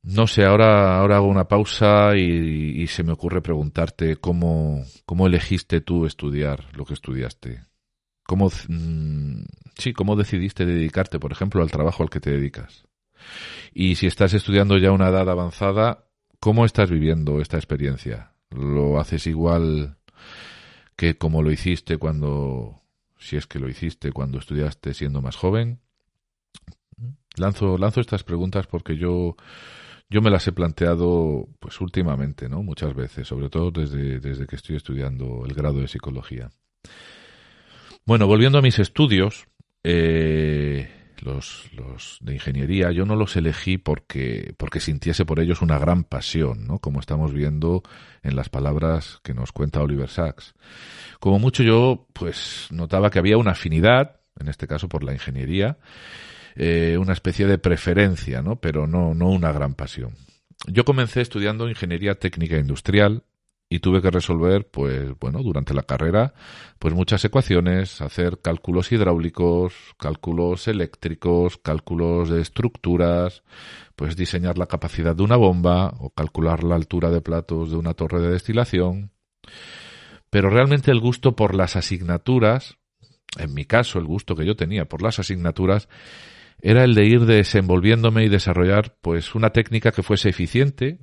No 0.06 0.28
sé, 0.28 0.44
ahora, 0.44 1.00
ahora 1.00 1.16
hago 1.16 1.26
una 1.26 1.48
pausa 1.48 2.16
y, 2.16 2.86
se 2.86 3.02
me 3.02 3.10
ocurre 3.10 3.42
preguntarte 3.42 4.14
cómo, 4.16 4.84
cómo 5.04 5.26
elegiste 5.26 5.80
tú 5.80 6.06
estudiar 6.06 6.64
lo 6.76 6.84
que 6.84 6.94
estudiaste. 6.94 7.64
¿Cómo, 8.22 8.48
mm, 8.68 9.42
sí, 9.76 9.92
cómo 9.92 10.14
decidiste 10.14 10.64
dedicarte, 10.64 11.18
por 11.18 11.32
ejemplo, 11.32 11.60
al 11.60 11.72
trabajo 11.72 12.04
al 12.04 12.10
que 12.10 12.20
te 12.20 12.30
dedicas? 12.30 12.84
Y 13.74 13.96
si 13.96 14.06
estás 14.06 14.32
estudiando 14.32 14.78
ya 14.78 14.92
una 14.92 15.08
edad 15.08 15.28
avanzada, 15.28 16.06
¿cómo 16.38 16.64
estás 16.64 16.88
viviendo 16.88 17.40
esta 17.40 17.56
experiencia? 17.56 18.32
¿Lo 18.50 19.00
haces 19.00 19.26
igual 19.26 19.96
que 20.94 21.18
como 21.18 21.42
lo 21.42 21.50
hiciste 21.50 21.98
cuando, 21.98 22.80
si 23.18 23.36
es 23.36 23.48
que 23.48 23.58
lo 23.58 23.68
hiciste 23.68 24.12
cuando 24.12 24.38
estudiaste 24.38 24.94
siendo 24.94 25.20
más 25.20 25.34
joven? 25.34 25.80
Lanzo, 27.36 27.76
lanzo 27.76 28.00
estas 28.00 28.22
preguntas 28.22 28.68
porque 28.68 28.96
yo, 28.96 29.36
yo 30.08 30.22
me 30.22 30.30
las 30.30 30.46
he 30.46 30.52
planteado 30.52 31.48
pues 31.58 31.80
últimamente, 31.80 32.48
¿no? 32.48 32.62
Muchas 32.62 32.94
veces, 32.94 33.26
sobre 33.26 33.48
todo 33.48 33.70
desde, 33.70 34.20
desde 34.20 34.46
que 34.46 34.56
estoy 34.56 34.76
estudiando 34.76 35.44
el 35.44 35.54
grado 35.54 35.80
de 35.80 35.88
psicología. 35.88 36.50
Bueno, 38.04 38.26
volviendo 38.26 38.58
a 38.58 38.62
mis 38.62 38.78
estudios, 38.78 39.46
eh, 39.82 40.88
los, 41.20 41.70
los 41.72 42.18
de 42.20 42.34
ingeniería, 42.34 42.92
yo 42.92 43.04
no 43.04 43.16
los 43.16 43.36
elegí 43.36 43.78
porque, 43.78 44.54
porque 44.56 44.80
sintiese 44.80 45.24
por 45.24 45.40
ellos 45.40 45.60
una 45.60 45.78
gran 45.78 46.04
pasión, 46.04 46.66
¿no? 46.66 46.78
Como 46.78 47.00
estamos 47.00 47.32
viendo 47.32 47.82
en 48.22 48.36
las 48.36 48.48
palabras 48.48 49.18
que 49.24 49.34
nos 49.34 49.50
cuenta 49.50 49.82
Oliver 49.82 50.08
Sacks. 50.08 50.54
Como 51.18 51.40
mucho 51.40 51.64
yo, 51.64 52.06
pues, 52.12 52.68
notaba 52.70 53.10
que 53.10 53.18
había 53.18 53.38
una 53.38 53.52
afinidad, 53.52 54.20
en 54.38 54.48
este 54.48 54.68
caso 54.68 54.88
por 54.88 55.02
la 55.02 55.12
ingeniería, 55.12 55.78
eh, 56.56 56.96
una 56.98 57.12
especie 57.12 57.46
de 57.46 57.58
preferencia, 57.58 58.42
¿no? 58.42 58.56
Pero 58.56 58.86
no, 58.86 59.14
no 59.14 59.28
una 59.28 59.52
gran 59.52 59.74
pasión. 59.74 60.14
Yo 60.66 60.84
comencé 60.84 61.20
estudiando 61.20 61.68
ingeniería 61.68 62.14
técnica 62.14 62.56
industrial 62.56 63.22
y 63.68 63.80
tuve 63.80 64.00
que 64.00 64.10
resolver, 64.10 64.68
pues 64.68 65.18
bueno, 65.18 65.42
durante 65.42 65.74
la 65.74 65.82
carrera, 65.82 66.34
pues 66.78 66.94
muchas 66.94 67.24
ecuaciones, 67.24 68.00
hacer 68.00 68.40
cálculos 68.40 68.92
hidráulicos, 68.92 69.74
cálculos 69.98 70.68
eléctricos, 70.68 71.58
cálculos 71.58 72.30
de 72.30 72.40
estructuras, 72.40 73.42
pues 73.96 74.16
diseñar 74.16 74.56
la 74.56 74.66
capacidad 74.66 75.16
de 75.16 75.24
una 75.24 75.36
bomba 75.36 75.94
o 75.98 76.10
calcular 76.10 76.62
la 76.62 76.76
altura 76.76 77.10
de 77.10 77.20
platos 77.20 77.70
de 77.70 77.76
una 77.76 77.94
torre 77.94 78.20
de 78.20 78.30
destilación. 78.30 79.10
Pero 80.30 80.48
realmente 80.48 80.90
el 80.90 81.00
gusto 81.00 81.34
por 81.34 81.54
las 81.54 81.76
asignaturas, 81.76 82.78
en 83.36 83.52
mi 83.52 83.64
caso 83.64 83.98
el 83.98 84.04
gusto 84.04 84.36
que 84.36 84.46
yo 84.46 84.54
tenía 84.54 84.88
por 84.88 85.02
las 85.02 85.18
asignaturas, 85.18 85.88
era 86.60 86.84
el 86.84 86.94
de 86.94 87.06
ir 87.06 87.26
desenvolviéndome 87.26 88.24
y 88.24 88.28
desarrollar 88.28 88.96
pues 89.00 89.34
una 89.34 89.50
técnica 89.50 89.92
que 89.92 90.02
fuese 90.02 90.28
eficiente, 90.28 90.98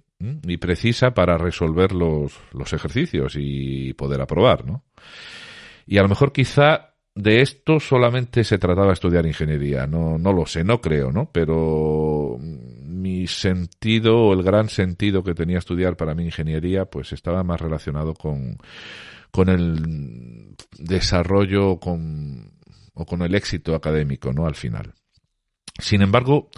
y 0.48 0.58
precisa 0.58 1.14
para 1.14 1.38
resolver 1.38 1.92
los, 1.92 2.34
los 2.54 2.74
ejercicios 2.74 3.36
y 3.38 3.94
poder 3.94 4.22
aprobar, 4.22 4.66
¿no? 4.66 4.86
Y 5.86 5.98
a 5.98 6.02
lo 6.02 6.10
mejor 6.10 6.32
quizá 6.32 6.96
de 7.16 7.42
esto 7.42 7.80
solamente 7.80 8.44
se 8.44 8.58
trataba 8.58 8.88
de 8.88 8.94
estudiar 8.94 9.26
ingeniería, 9.26 9.86
no, 9.86 10.18
no 10.18 10.34
lo 10.34 10.46
sé, 10.46 10.64
no 10.64 10.82
creo, 10.82 11.12
¿no? 11.12 11.30
Pero 11.32 12.38
mi 12.40 13.28
sentido 13.28 14.34
el 14.34 14.44
gran 14.44 14.70
sentido 14.70 15.24
que 15.24 15.34
tenía 15.34 15.58
estudiar 15.58 15.98
para 15.98 16.16
mi 16.16 16.24
ingeniería, 16.26 16.86
pues 16.86 17.12
estaba 17.12 17.44
más 17.44 17.60
relacionado 17.60 18.14
con, 18.14 18.58
con 19.30 19.50
el 19.50 20.56
desarrollo 20.80 21.80
con, 21.80 22.54
o 22.94 23.06
con 23.06 23.22
el 23.22 23.36
éxito 23.36 23.76
académico, 23.76 24.32
¿no? 24.32 24.48
Al 24.48 24.56
final. 24.56 24.94
Sin 25.80 26.02
embargo, 26.02 26.50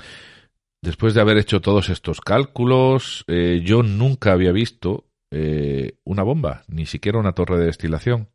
después 0.81 1.13
de 1.13 1.22
haber 1.22 1.38
hecho 1.38 1.62
todos 1.62 1.89
estos 1.89 2.22
cálculos, 2.22 3.24
eh, 3.27 3.62
yo 3.63 3.84
nunca 3.84 4.34
había 4.34 4.51
visto 4.51 5.05
eh, 5.31 5.98
una 6.03 6.24
bomba, 6.24 6.63
ni 6.67 6.86
siquiera 6.86 7.19
una 7.19 7.34
torre 7.34 7.57
de 7.57 7.65
destilación, 7.65 8.29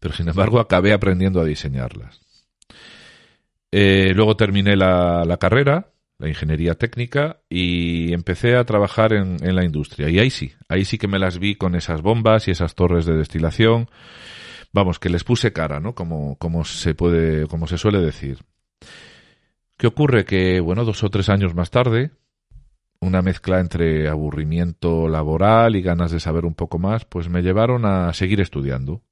pero 0.00 0.14
sin 0.14 0.28
embargo 0.28 0.60
acabé 0.60 0.92
aprendiendo 0.92 1.40
a 1.40 1.44
diseñarlas. 1.44 2.20
Eh, 3.70 4.12
luego 4.14 4.36
terminé 4.36 4.76
la, 4.76 5.36
carrera, 5.40 5.92
la 6.18 6.28
ingeniería 6.28 6.74
técnica, 6.74 7.40
y 7.48 8.12
empecé 8.12 8.56
a 8.56 8.64
trabajar 8.64 9.12
en, 9.12 9.54
la 9.54 9.64
industria. 9.64 10.08
Y 10.08 10.18
ahí 10.18 10.30
sí, 10.30 10.52
ahí 10.68 10.84
sí 10.84 10.98
que 10.98 11.08
me 11.08 11.18
las 11.18 11.38
vi 11.38 11.56
con 11.56 11.74
esas 11.74 12.02
bombas 12.02 12.48
y 12.48 12.50
esas 12.50 12.74
torres 12.74 13.06
de 13.06 13.14
destilación. 13.14 13.88
Vamos, 14.72 14.98
que 14.98 15.10
les 15.10 15.24
puse 15.24 15.52
cara, 15.52 15.80
¿no? 15.80 15.94
Como 15.94 16.64
se 16.64 16.94
puede, 16.94 17.46
como 17.46 17.66
se 17.66 17.78
suele 17.78 18.00
decir. 18.00 18.38
¿Qué 19.76 19.86
ocurre? 19.86 20.24
Que, 20.24 20.60
bueno, 20.60 20.84
dos 20.84 21.02
o 21.02 21.10
tres 21.10 21.28
años 21.28 21.54
más 21.54 21.70
tarde, 21.70 22.12
una 23.02 23.20
mezcla 23.20 23.58
entre 23.58 24.08
aburrimiento 24.08 25.08
laboral 25.08 25.74
y 25.74 25.82
ganas 25.82 26.12
de 26.12 26.20
saber 26.20 26.44
un 26.44 26.54
poco 26.54 26.78
más, 26.78 27.04
pues 27.04 27.28
me 27.28 27.42
llevaron 27.42 27.84
a 27.84 28.12
seguir 28.12 28.40
estudiando. 28.40 29.02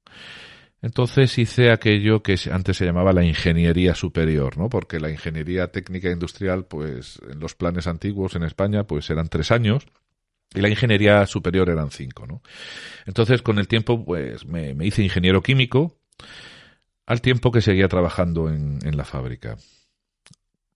Entonces 0.81 1.37
hice 1.37 1.71
aquello 1.71 2.23
que 2.23 2.37
antes 2.51 2.77
se 2.77 2.85
llamaba 2.85 3.11
la 3.11 3.23
ingeniería 3.23 3.93
superior, 3.93 4.57
¿no? 4.57 4.69
Porque 4.69 4.99
la 4.99 5.11
ingeniería 5.11 5.67
técnica 5.67 6.09
industrial, 6.09 6.65
pues 6.65 7.19
en 7.29 7.39
los 7.39 7.53
planes 7.53 7.85
antiguos 7.85 8.35
en 8.35 8.43
España, 8.43 8.85
pues 8.85 9.09
eran 9.09 9.27
tres 9.27 9.51
años 9.51 9.85
y 10.55 10.61
la 10.61 10.69
ingeniería 10.69 11.25
superior 11.27 11.69
eran 11.69 11.91
cinco, 11.91 12.25
¿no? 12.25 12.41
Entonces 13.05 13.41
con 13.41 13.59
el 13.59 13.67
tiempo, 13.67 14.05
pues 14.05 14.45
me, 14.45 14.73
hice 14.85 15.03
ingeniero 15.03 15.43
químico 15.43 15.97
al 17.05 17.21
tiempo 17.21 17.51
que 17.51 17.61
seguía 17.61 17.89
trabajando 17.89 18.49
en 18.49 18.95
la 18.95 19.03
fábrica 19.03 19.57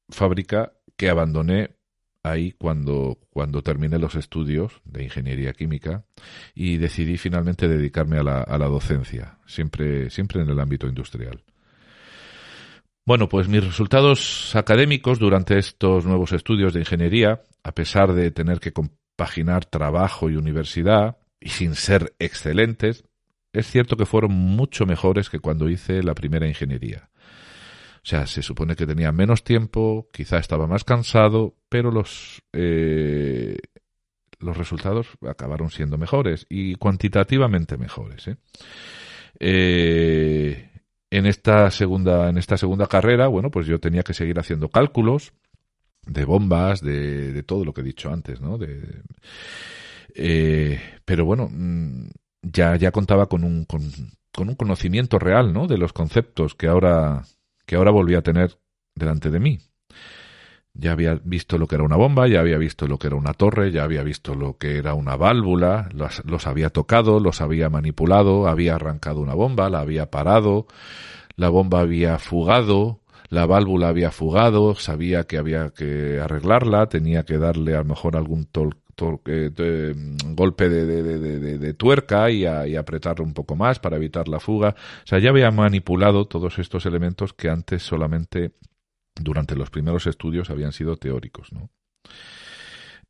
fábrica 0.09 0.73
que 0.97 1.09
abandoné 1.09 1.75
ahí 2.23 2.51
cuando, 2.51 3.19
cuando 3.29 3.61
terminé 3.61 3.99
los 3.99 4.15
estudios 4.15 4.81
de 4.83 5.03
ingeniería 5.03 5.53
química 5.53 6.05
y 6.55 6.77
decidí 6.77 7.17
finalmente 7.17 7.67
dedicarme 7.67 8.17
a 8.17 8.23
la, 8.23 8.67
docencia, 8.67 9.37
siempre, 9.45 10.09
siempre 10.09 10.41
en 10.41 10.49
el 10.49 10.59
ámbito 10.59 10.87
industrial. 10.87 11.43
Bueno, 13.05 13.29
pues 13.29 13.47
mis 13.47 13.63
resultados 13.63 14.55
académicos 14.55 15.19
durante 15.19 15.59
estos 15.59 16.05
nuevos 16.05 16.31
estudios 16.31 16.73
de 16.73 16.79
ingeniería, 16.79 17.43
a 17.63 17.71
pesar 17.71 18.13
de 18.13 18.31
tener 18.31 18.59
que 18.59 18.73
compaginar 18.73 19.65
trabajo 19.65 20.29
y 20.31 20.35
universidad, 20.35 21.17
y 21.39 21.49
sin 21.49 21.75
ser 21.75 22.15
excelentes, 22.17 23.03
es 23.53 23.67
cierto 23.67 23.95
que 23.95 24.07
fueron 24.07 24.31
mucho 24.31 24.87
mejores 24.87 25.29
que 25.29 25.39
cuando 25.39 25.69
hice 25.69 26.01
la 26.01 26.15
primera 26.15 26.47
ingeniería. 26.47 27.09
O 28.05 28.07
sea, 28.07 28.27
se 28.27 28.43
supone 28.43 28.75
que 28.75 28.85
tenía 28.85 29.11
menos 29.11 29.43
tiempo, 29.43 30.09
quizá 30.13 30.37
estaba 30.37 30.67
más 30.67 30.83
cansado, 30.83 31.55
pero 31.69 31.89
los, 31.89 32.43
eh, 32.53 33.57
los 34.37 34.55
resultados 34.55 35.07
acabaron 35.27 35.71
siendo 35.71 35.97
mejores 35.97 36.45
y 36.47 36.75
cuantitativamente 36.75 37.77
mejores. 37.77 38.27
¿eh? 38.27 38.37
Eh, 39.39 40.69
en 41.09 41.25
esta 41.25 41.71
segunda, 41.71 42.29
en 42.29 42.37
esta 42.37 42.57
segunda 42.57 42.85
carrera, 42.85 43.25
bueno, 43.25 43.49
pues 43.49 43.65
yo 43.65 43.79
tenía 43.79 44.03
que 44.03 44.13
seguir 44.13 44.37
haciendo 44.37 44.69
cálculos 44.69 45.33
de 46.05 46.25
bombas, 46.25 46.81
de, 46.81 47.33
de 47.33 47.41
todo 47.41 47.65
lo 47.65 47.73
que 47.73 47.81
he 47.81 47.85
dicho 47.85 48.13
antes, 48.13 48.39
¿no? 48.39 48.59
De, 48.59 49.01
pero 51.05 51.25
bueno, 51.25 51.49
mm, 51.51 52.05
ya, 52.43 52.75
ya 52.75 52.91
contaba 52.91 53.25
con 53.25 53.43
un, 53.43 53.65
con, 53.65 53.81
con 54.31 54.49
un 54.49 54.55
conocimiento 54.55 55.17
real, 55.17 55.53
¿no? 55.53 55.65
De 55.65 55.79
los 55.79 55.91
conceptos 55.91 56.53
que 56.53 56.67
ahora, 56.67 57.23
que 57.65 57.75
ahora 57.75 57.91
volví 57.91 58.15
a 58.15 58.21
tener 58.21 58.57
delante 58.95 59.29
de 59.29 59.39
mí. 59.39 59.59
Ya 60.73 60.91
había 60.91 61.15
visto 61.23 61.57
lo 61.57 61.67
que 61.67 61.75
era 61.75 61.85
una 61.85 61.95
bomba, 61.95 62.27
ya 62.27 62.41
había 62.41 62.57
visto 62.57 62.87
lo 62.87 62.97
que 62.99 63.07
era 63.07 63.15
una 63.15 63.33
torre, 63.33 63.71
ya 63.71 63.83
había 63.83 64.03
visto 64.03 64.35
lo 64.35 64.57
que 64.57 64.77
era 64.77 64.93
una 64.93 65.15
válvula, 65.15 65.89
los, 65.93 66.47
había 66.47 66.69
tocado, 66.69 67.21
los 67.21 67.39
había 67.39 67.69
manipulado, 67.69 68.47
había 68.47 68.75
arrancado 68.75 69.21
una 69.21 69.33
bomba, 69.33 69.69
la 69.69 69.79
había 69.79 70.11
parado, 70.11 70.67
la 71.37 71.47
bomba 71.47 71.79
había 71.79 72.19
fugado, 72.19 72.99
la 73.29 73.45
válvula 73.45 73.87
había 73.87 74.11
fugado, 74.11 74.75
sabía 74.75 75.23
que 75.23 75.37
había 75.37 75.69
que 75.69 76.19
arreglarla, 76.19 76.87
tenía 76.87 77.23
que 77.23 77.37
darle 77.37 77.75
a 77.75 77.79
lo 77.79 77.85
mejor 77.85 78.17
algún 78.17 78.45
tol 78.45 78.75
golpe 78.97 80.69
de, 80.69 81.73
tuerca 81.73 82.29
y, 82.29 82.45
apretarlo 82.45 83.25
un 83.25 83.33
poco 83.33 83.55
más 83.55 83.79
para 83.79 83.97
evitar 83.97 84.27
la 84.27 84.39
fuga. 84.39 84.75
O 85.03 85.07
sea, 85.07 85.19
ya 85.19 85.29
había 85.29 85.51
manipulado 85.51 86.25
todos 86.25 86.59
estos 86.59 86.85
elementos 86.85 87.33
que 87.33 87.49
antes 87.49 87.83
solamente 87.83 88.51
durante 89.15 89.55
los 89.55 89.69
primeros 89.69 90.07
estudios 90.07 90.49
habían 90.49 90.71
sido 90.71 90.97
teóricos. 90.97 91.49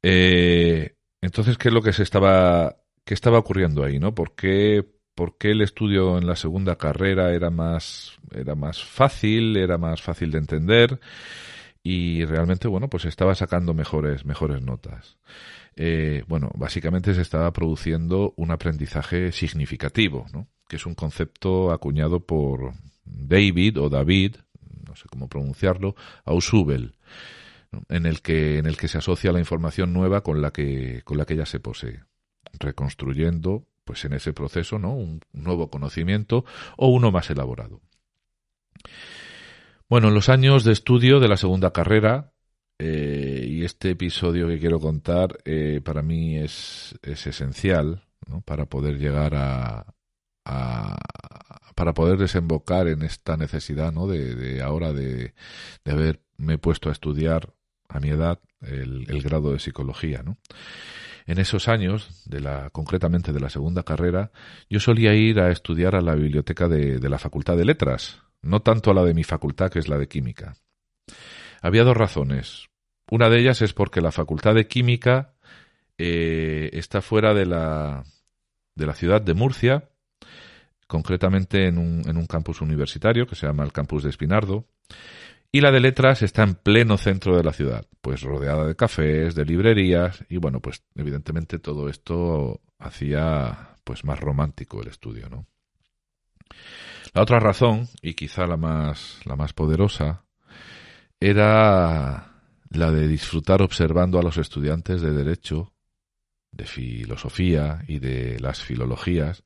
Eh, 0.01 0.95
entonces, 1.21 1.57
¿qué 1.57 1.69
es 1.69 1.73
lo 1.73 1.81
que 1.81 1.93
se 1.93 2.03
estaba, 2.03 2.77
qué 3.03 3.13
estaba 3.13 3.39
ocurriendo 3.39 3.83
ahí, 3.83 3.99
no? 3.99 4.13
¿Por 4.13 4.35
qué, 4.35 4.85
¿Por 5.15 5.37
qué 5.37 5.51
el 5.51 5.61
estudio 5.61 6.17
en 6.17 6.27
la 6.27 6.35
segunda 6.35 6.75
carrera 6.75 7.33
era 7.33 7.49
más, 7.49 8.17
era 8.31 8.55
más 8.55 8.83
fácil, 8.83 9.57
era 9.57 9.77
más 9.77 10.01
fácil 10.01 10.31
de 10.31 10.37
entender? 10.39 10.99
Y 11.81 12.25
realmente, 12.25 12.67
bueno, 12.67 12.89
pues 12.89 13.05
estaba 13.05 13.35
sacando 13.35 13.75
mejores, 13.75 14.25
mejores 14.25 14.61
notas. 14.61 15.17
Eh, 15.75 16.23
bueno, 16.27 16.51
básicamente 16.55 17.13
se 17.13 17.21
estaba 17.21 17.51
produciendo 17.51 18.33
un 18.37 18.51
aprendizaje 18.51 19.31
significativo, 19.31 20.25
¿no? 20.33 20.47
que 20.67 20.77
es 20.77 20.85
un 20.85 20.95
concepto 20.95 21.71
acuñado 21.71 22.25
por 22.25 22.73
David 23.03 23.79
o 23.79 23.89
David, 23.89 24.37
no 24.87 24.95
sé 24.95 25.07
cómo 25.09 25.27
pronunciarlo, 25.27 25.95
Ausubel. 26.23 26.95
en 27.89 28.05
el 28.05 28.21
que 28.21 28.57
en 28.57 28.67
el 28.67 28.77
que 28.77 28.87
se 28.87 28.97
asocia 28.97 29.33
la 29.33 29.39
información 29.39 29.91
nueva 29.91 30.21
con 30.21 30.41
la 30.41 30.51
que 30.51 31.01
con 31.03 31.17
la 31.17 31.25
que 31.25 31.35
ya 31.35 31.45
se 31.45 31.59
posee, 31.59 32.03
reconstruyendo 32.57 33.67
pues 33.83 34.05
en 34.05 34.13
ese 34.13 34.33
proceso, 34.33 34.79
¿no? 34.79 34.95
un 34.95 35.21
nuevo 35.33 35.69
conocimiento 35.69 36.45
o 36.77 36.87
uno 36.87 37.11
más 37.11 37.29
elaborado. 37.29 37.81
Bueno, 39.87 40.07
en 40.07 40.15
los 40.15 40.29
años 40.29 40.63
de 40.63 40.71
estudio 40.71 41.19
de 41.19 41.27
la 41.27 41.37
segunda 41.37 41.71
carrera, 41.71 42.33
eh, 42.77 43.45
y 43.47 43.63
este 43.63 43.91
episodio 43.91 44.47
que 44.47 44.59
quiero 44.59 44.79
contar 44.79 45.37
eh, 45.45 45.81
para 45.83 46.01
mí 46.01 46.37
es, 46.37 46.97
es 47.01 47.25
esencial 47.27 48.03
para 48.43 48.65
poder 48.65 48.97
llegar 48.97 49.33
a, 49.35 49.85
para 51.75 51.93
poder 51.93 52.17
desembocar 52.17 52.87
en 52.87 53.01
esta 53.03 53.37
necesidad 53.37 53.91
¿no? 53.91 54.07
de, 54.07 54.35
de 54.35 54.61
ahora 54.61 54.93
de, 54.93 55.33
haberme 55.85 56.57
puesto 56.57 56.89
a 56.89 56.91
estudiar 56.91 57.53
a 57.87 57.99
mi 57.99 58.09
edad 58.09 58.39
el, 58.61 59.05
el 59.09 59.21
grado 59.21 59.51
de 59.51 59.59
psicología. 59.59 60.21
¿no? 60.23 60.37
En 61.27 61.39
esos 61.39 61.67
años, 61.67 62.23
de 62.25 62.39
la, 62.39 62.69
concretamente 62.69 63.33
de 63.33 63.39
la 63.39 63.49
segunda 63.49 63.83
carrera, 63.83 64.31
yo 64.69 64.79
solía 64.79 65.13
ir 65.15 65.39
a 65.39 65.51
estudiar 65.51 65.95
a 65.95 66.01
la 66.01 66.15
biblioteca 66.15 66.67
de, 66.67 66.99
de 66.99 67.09
la 67.09 67.17
Facultad 67.17 67.57
de 67.57 67.65
Letras, 67.65 68.21
no 68.41 68.61
tanto 68.61 68.91
a 68.91 68.93
la 68.93 69.03
de 69.03 69.13
mi 69.13 69.23
facultad, 69.23 69.71
que 69.71 69.79
es 69.79 69.87
la 69.87 69.97
de 69.97 70.07
Química. 70.07 70.55
Había 71.65 71.83
dos 71.83 71.97
razones. 71.97 72.69
Una 73.09 73.27
de 73.27 73.39
ellas 73.39 73.63
es 73.63 73.73
porque 73.73 73.99
la 73.99 74.11
Facultad 74.11 74.53
de 74.53 74.67
Química 74.67 75.33
eh, 75.97 76.69
está 76.73 77.01
fuera 77.01 77.33
de 77.33 77.47
la, 77.47 78.03
de 78.75 78.85
la 78.85 78.93
ciudad 78.93 79.19
de 79.19 79.33
Murcia, 79.33 79.89
concretamente 80.85 81.65
en 81.65 81.79
un, 81.79 82.07
en 82.07 82.17
un 82.17 82.27
campus 82.27 82.61
universitario 82.61 83.25
que 83.25 83.33
se 83.33 83.47
llama 83.47 83.63
el 83.63 83.71
campus 83.71 84.03
de 84.03 84.11
Espinardo, 84.11 84.67
y 85.51 85.61
la 85.61 85.71
de 85.71 85.79
letras 85.79 86.21
está 86.21 86.43
en 86.43 86.53
pleno 86.53 86.99
centro 86.99 87.35
de 87.35 87.43
la 87.43 87.51
ciudad, 87.51 87.87
pues 87.99 88.21
rodeada 88.21 88.67
de 88.67 88.75
cafés, 88.75 89.33
de 89.33 89.45
librerías, 89.45 90.23
y 90.29 90.37
bueno, 90.37 90.59
pues 90.59 90.83
evidentemente 90.93 91.57
todo 91.57 91.89
esto 91.89 92.61
hacía 92.77 93.75
pues 93.83 94.05
más 94.05 94.19
romántico 94.19 94.83
el 94.83 94.89
estudio, 94.89 95.29
¿no? 95.29 95.47
La 97.15 97.23
otra 97.23 97.39
razón, 97.39 97.87
y 98.03 98.13
quizá 98.13 98.45
la 98.45 98.55
más, 98.55 99.19
la 99.25 99.35
más 99.35 99.53
poderosa, 99.53 100.24
era 101.19 102.41
la 102.69 102.91
de 102.91 103.07
disfrutar 103.07 103.61
observando 103.61 104.19
a 104.19 104.23
los 104.23 104.37
estudiantes 104.37 105.01
de 105.01 105.11
Derecho, 105.11 105.73
de 106.51 106.65
Filosofía 106.65 107.83
y 107.87 107.99
de 107.99 108.39
las 108.39 108.61
Filologías, 108.61 109.43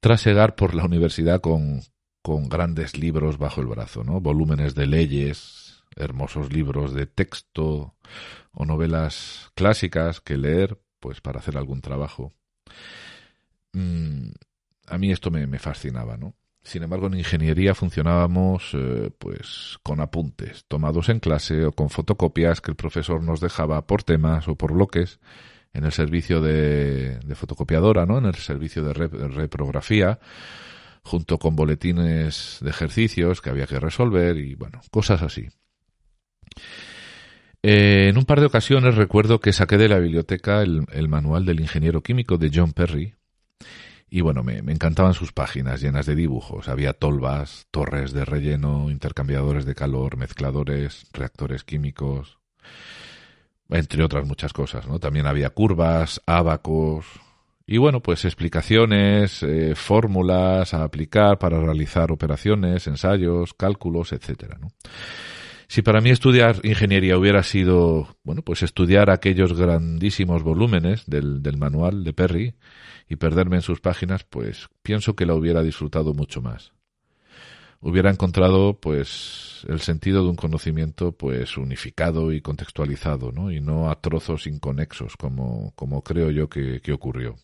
trasegar 0.00 0.54
por 0.54 0.74
la 0.74 0.84
universidad 0.84 1.40
con, 1.40 1.80
con 2.22 2.48
grandes 2.48 2.96
libros 2.96 3.38
bajo 3.38 3.60
el 3.60 3.66
brazo, 3.66 4.04
¿no? 4.04 4.20
Volúmenes 4.20 4.74
de 4.74 4.86
leyes, 4.86 5.82
hermosos 5.96 6.52
libros 6.52 6.94
de 6.94 7.06
texto 7.06 7.94
o 8.52 8.64
novelas 8.64 9.50
clásicas 9.54 10.20
que 10.20 10.36
leer, 10.36 10.80
pues 11.00 11.20
para 11.20 11.40
hacer 11.40 11.56
algún 11.56 11.80
trabajo. 11.80 12.34
Mm, 13.72 14.30
a 14.86 14.98
mí 14.98 15.10
esto 15.10 15.30
me, 15.30 15.46
me 15.46 15.58
fascinaba, 15.58 16.16
¿no? 16.16 16.34
Sin 16.62 16.82
embargo, 16.82 17.06
en 17.06 17.14
ingeniería 17.14 17.74
funcionábamos 17.74 18.72
eh, 18.74 19.10
pues 19.18 19.78
con 19.82 20.00
apuntes 20.00 20.64
tomados 20.68 21.08
en 21.08 21.20
clase 21.20 21.64
o 21.64 21.72
con 21.72 21.88
fotocopias 21.88 22.60
que 22.60 22.70
el 22.70 22.76
profesor 22.76 23.22
nos 23.22 23.40
dejaba 23.40 23.86
por 23.86 24.02
temas 24.02 24.48
o 24.48 24.54
por 24.56 24.74
bloques 24.74 25.18
en 25.72 25.84
el 25.84 25.92
servicio 25.92 26.40
de, 26.40 27.18
fotocopiadora, 27.34 28.06
¿no? 28.06 28.18
En 28.18 28.26
el 28.26 28.34
servicio 28.34 28.82
de 28.84 28.92
rep, 28.92 29.14
reprografía, 29.14 30.18
junto 31.02 31.38
con 31.38 31.56
boletines 31.56 32.58
de 32.60 32.70
ejercicios 32.70 33.40
que 33.40 33.50
había 33.50 33.66
que 33.66 33.80
resolver 33.80 34.36
y 34.36 34.54
bueno, 34.54 34.80
cosas 34.90 35.22
así. 35.22 35.48
Eh, 37.62 38.08
en 38.08 38.18
un 38.18 38.24
par 38.24 38.40
de 38.40 38.46
ocasiones 38.46 38.94
recuerdo 38.94 39.40
que 39.40 39.52
saqué 39.52 39.78
de 39.78 39.88
la 39.88 39.98
biblioteca 39.98 40.62
el 40.62 41.08
manual 41.08 41.44
del 41.44 41.60
ingeniero 41.60 42.02
químico 42.02 42.38
de 42.38 42.50
John 42.52 42.72
Perry, 42.72 43.14
y 44.10 44.20
bueno, 44.22 44.42
me, 44.42 44.58
encantaban 44.58 45.14
sus 45.14 45.32
páginas 45.32 45.80
llenas 45.80 46.06
de 46.06 46.14
dibujos. 46.14 46.68
Había 46.68 46.92
tolvas, 46.92 47.66
torres 47.70 48.12
de 48.12 48.24
relleno, 48.24 48.90
intercambiadores 48.90 49.66
de 49.66 49.74
calor, 49.74 50.16
mezcladores, 50.16 51.06
reactores 51.12 51.64
químicos, 51.64 52.38
entre 53.68 54.02
otras 54.02 54.26
muchas 54.26 54.52
cosas, 54.52 54.86
¿no? 54.86 54.98
También 54.98 55.26
había 55.26 55.50
curvas, 55.50 56.22
ábacos 56.26 57.06
y 57.70 57.76
bueno, 57.76 58.00
pues 58.00 58.24
explicaciones, 58.24 59.42
eh, 59.42 59.74
fórmulas 59.74 60.72
a 60.72 60.84
aplicar 60.84 61.38
para 61.38 61.60
realizar 61.60 62.10
operaciones, 62.10 62.86
ensayos, 62.86 63.52
cálculos, 63.52 64.14
etcétera, 64.14 64.56
¿no? 64.58 64.68
Si 65.68 65.82
para 65.82 66.00
mí 66.00 66.10
estudiar 66.10 66.60
ingeniería 66.64 67.18
hubiera 67.18 67.42
sido, 67.42 68.16
bueno, 68.24 68.42
pues 68.42 68.62
estudiar 68.62 69.10
aquellos 69.10 69.52
grandísimos 69.52 70.42
volúmenes 70.42 71.04
del, 71.06 71.42
del 71.42 71.58
manual 71.58 72.04
de 72.04 72.12
Perry, 72.14 72.54
y 73.08 73.16
perderme 73.16 73.56
en 73.56 73.62
sus 73.62 73.80
páginas, 73.80 74.24
pues 74.24 74.68
pienso 74.82 75.16
que 75.16 75.26
la 75.26 75.34
hubiera 75.34 75.62
disfrutado 75.62 76.12
mucho 76.12 76.42
más. 76.42 76.72
Hubiera 77.80 78.10
encontrado, 78.10 78.78
pues, 78.80 79.64
el 79.68 79.80
sentido 79.80 80.24
de 80.24 80.30
un 80.30 80.36
conocimiento, 80.36 81.12
pues, 81.12 81.56
unificado 81.56 82.32
y 82.32 82.40
contextualizado, 82.40 83.30
¿no? 83.30 83.52
Y 83.52 83.60
no 83.60 83.88
a 83.88 84.00
trozos 84.00 84.46
inconexos, 84.46 85.16
como, 85.16 85.72
como 85.76 86.02
creo 86.02 86.30
yo 86.30 86.48
que, 86.48 86.80
que 86.80 86.92
ocurrió. 86.92 87.36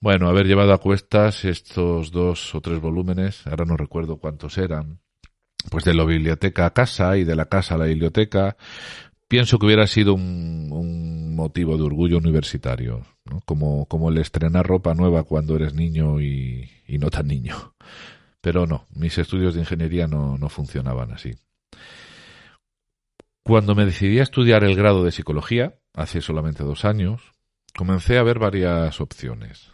Bueno, 0.00 0.28
haber 0.28 0.46
llevado 0.46 0.72
a 0.72 0.78
cuestas 0.78 1.44
estos 1.44 2.10
dos 2.10 2.54
o 2.54 2.60
tres 2.60 2.80
volúmenes, 2.80 3.46
ahora 3.46 3.66
no 3.66 3.76
recuerdo 3.76 4.16
cuántos 4.16 4.58
eran, 4.58 4.98
pues 5.70 5.84
de 5.84 5.94
la 5.94 6.04
biblioteca 6.04 6.66
a 6.66 6.72
casa 6.72 7.16
y 7.16 7.24
de 7.24 7.36
la 7.36 7.46
casa 7.46 7.74
a 7.74 7.78
la 7.78 7.86
biblioteca, 7.86 8.56
pienso 9.28 9.58
que 9.58 9.66
hubiera 9.66 9.86
sido 9.86 10.14
un, 10.14 11.34
motivo 11.34 11.76
de 11.76 11.84
orgullo 11.84 12.18
universitario, 12.18 13.06
¿no? 13.24 13.40
como, 13.46 14.10
el 14.10 14.18
estrenar 14.18 14.66
ropa 14.66 14.94
nueva 14.94 15.24
cuando 15.24 15.56
eres 15.56 15.74
niño 15.74 16.20
y, 16.20 16.70
y, 16.86 16.98
no 16.98 17.10
tan 17.10 17.26
niño. 17.26 17.74
Pero 18.40 18.66
no, 18.66 18.86
mis 18.94 19.16
estudios 19.18 19.54
de 19.54 19.60
ingeniería 19.60 20.06
no, 20.06 20.36
no 20.36 20.48
funcionaban 20.48 21.12
así. 21.12 21.32
Cuando 23.44 23.74
me 23.74 23.86
decidí 23.86 24.18
a 24.18 24.24
estudiar 24.24 24.64
el 24.64 24.76
grado 24.76 25.02
de 25.04 25.10
psicología, 25.10 25.74
hace 25.94 26.20
solamente 26.20 26.62
dos 26.62 26.84
años, 26.84 27.32
comencé 27.74 28.18
a 28.18 28.22
ver 28.22 28.38
varias 28.38 29.00
opciones. 29.00 29.72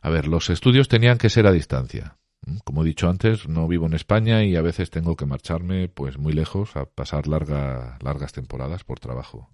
A 0.00 0.10
ver, 0.10 0.28
los 0.28 0.50
estudios 0.50 0.88
tenían 0.88 1.18
que 1.18 1.30
ser 1.30 1.46
a 1.46 1.52
distancia. 1.52 2.18
Como 2.64 2.82
he 2.82 2.86
dicho 2.86 3.08
antes, 3.08 3.48
no 3.48 3.68
vivo 3.68 3.86
en 3.86 3.94
España 3.94 4.42
y 4.44 4.56
a 4.56 4.62
veces 4.62 4.90
tengo 4.90 5.16
que 5.16 5.26
marcharme 5.26 5.88
pues 5.88 6.18
muy 6.18 6.32
lejos 6.32 6.76
a 6.76 6.86
pasar 6.86 7.28
larga, 7.28 7.98
largas 8.02 8.32
temporadas 8.32 8.82
por 8.84 8.98
trabajo. 8.98 9.48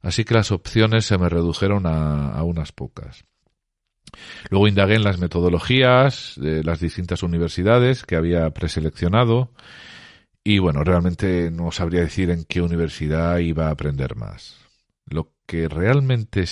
Así 0.00 0.24
que 0.24 0.34
las 0.34 0.50
opciones 0.52 1.04
se 1.04 1.18
me 1.18 1.28
redujeron 1.28 1.86
a, 1.86 2.30
a 2.30 2.42
unas 2.44 2.72
pocas. 2.72 3.24
Luego 4.50 4.68
indagué 4.68 4.96
en 4.96 5.04
las 5.04 5.18
metodologías 5.18 6.34
de 6.36 6.64
las 6.64 6.80
distintas 6.80 7.22
universidades 7.22 8.04
que 8.04 8.16
había 8.16 8.50
preseleccionado 8.50 9.52
y 10.44 10.58
bueno, 10.58 10.82
realmente 10.84 11.50
no 11.50 11.70
sabría 11.70 12.00
decir 12.00 12.30
en 12.30 12.44
qué 12.44 12.62
universidad 12.62 13.38
iba 13.38 13.68
a 13.68 13.70
aprender 13.70 14.16
más. 14.16 14.56
Lo 15.06 15.34
que 15.46 15.68
realmente 15.68 16.44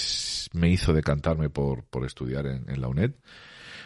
me 0.52 0.70
hizo 0.70 0.92
decantarme 0.92 1.50
por, 1.50 1.84
por 1.84 2.04
estudiar 2.04 2.46
en 2.46 2.80
la 2.80 2.88
UNED 2.88 3.12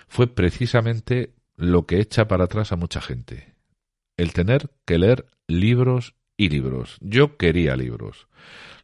fue 0.08 0.26
precisamente 0.26 1.34
lo 1.56 1.86
que 1.86 2.00
echa 2.00 2.28
para 2.28 2.44
atrás 2.44 2.72
a 2.72 2.76
mucha 2.76 3.00
gente. 3.00 3.54
El 4.16 4.32
tener 4.32 4.70
que 4.84 4.98
leer 4.98 5.26
libros 5.46 6.14
y 6.36 6.48
libros. 6.48 6.98
Yo 7.00 7.36
quería 7.36 7.76
libros. 7.76 8.28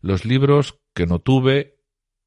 Los 0.00 0.24
libros 0.24 0.78
que 0.94 1.06
no 1.06 1.18
tuve 1.18 1.78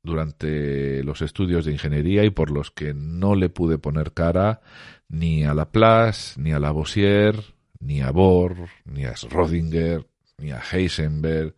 durante 0.03 1.03
los 1.03 1.21
estudios 1.21 1.65
de 1.65 1.71
ingeniería 1.71 2.23
y 2.23 2.29
por 2.29 2.51
los 2.51 2.71
que 2.71 2.93
no 2.93 3.35
le 3.35 3.49
pude 3.49 3.77
poner 3.77 4.13
cara 4.13 4.61
ni 5.07 5.43
a 5.43 5.53
Laplace, 5.53 6.39
ni 6.41 6.51
a 6.51 6.59
Lavoisier, 6.59 7.41
ni 7.79 8.01
a 8.01 8.11
Bohr, 8.11 8.69
ni 8.85 9.05
a 9.05 9.13
Schrödinger, 9.13 10.05
ni 10.37 10.51
a 10.51 10.59
Heisenberg, 10.59 11.55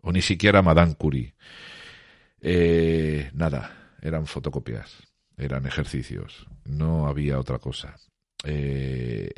o 0.00 0.12
ni 0.12 0.22
siquiera 0.22 0.60
a 0.60 0.62
Madame 0.62 0.94
Curie. 0.94 1.34
Eh, 2.40 3.30
nada, 3.34 3.94
eran 4.00 4.26
fotocopias, 4.26 5.02
eran 5.36 5.66
ejercicios, 5.66 6.46
no 6.64 7.06
había 7.06 7.38
otra 7.38 7.58
cosa 7.58 7.96
eh, 8.44 9.30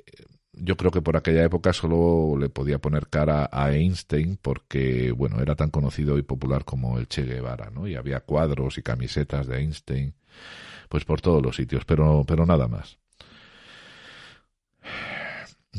yo 0.52 0.76
creo 0.76 0.90
que 0.90 1.02
por 1.02 1.16
aquella 1.16 1.44
época 1.44 1.72
solo 1.72 2.36
le 2.38 2.48
podía 2.48 2.78
poner 2.78 3.08
cara 3.08 3.48
a 3.50 3.72
Einstein 3.72 4.38
porque, 4.40 5.12
bueno, 5.12 5.40
era 5.40 5.56
tan 5.56 5.70
conocido 5.70 6.18
y 6.18 6.22
popular 6.22 6.64
como 6.64 6.98
el 6.98 7.08
Che 7.08 7.22
Guevara, 7.22 7.70
¿no? 7.70 7.88
Y 7.88 7.96
había 7.96 8.20
cuadros 8.20 8.78
y 8.78 8.82
camisetas 8.82 9.46
de 9.46 9.58
Einstein, 9.58 10.14
pues 10.88 11.04
por 11.04 11.20
todos 11.20 11.42
los 11.42 11.56
sitios, 11.56 11.84
pero, 11.84 12.24
pero 12.26 12.46
nada 12.46 12.68
más. 12.68 12.98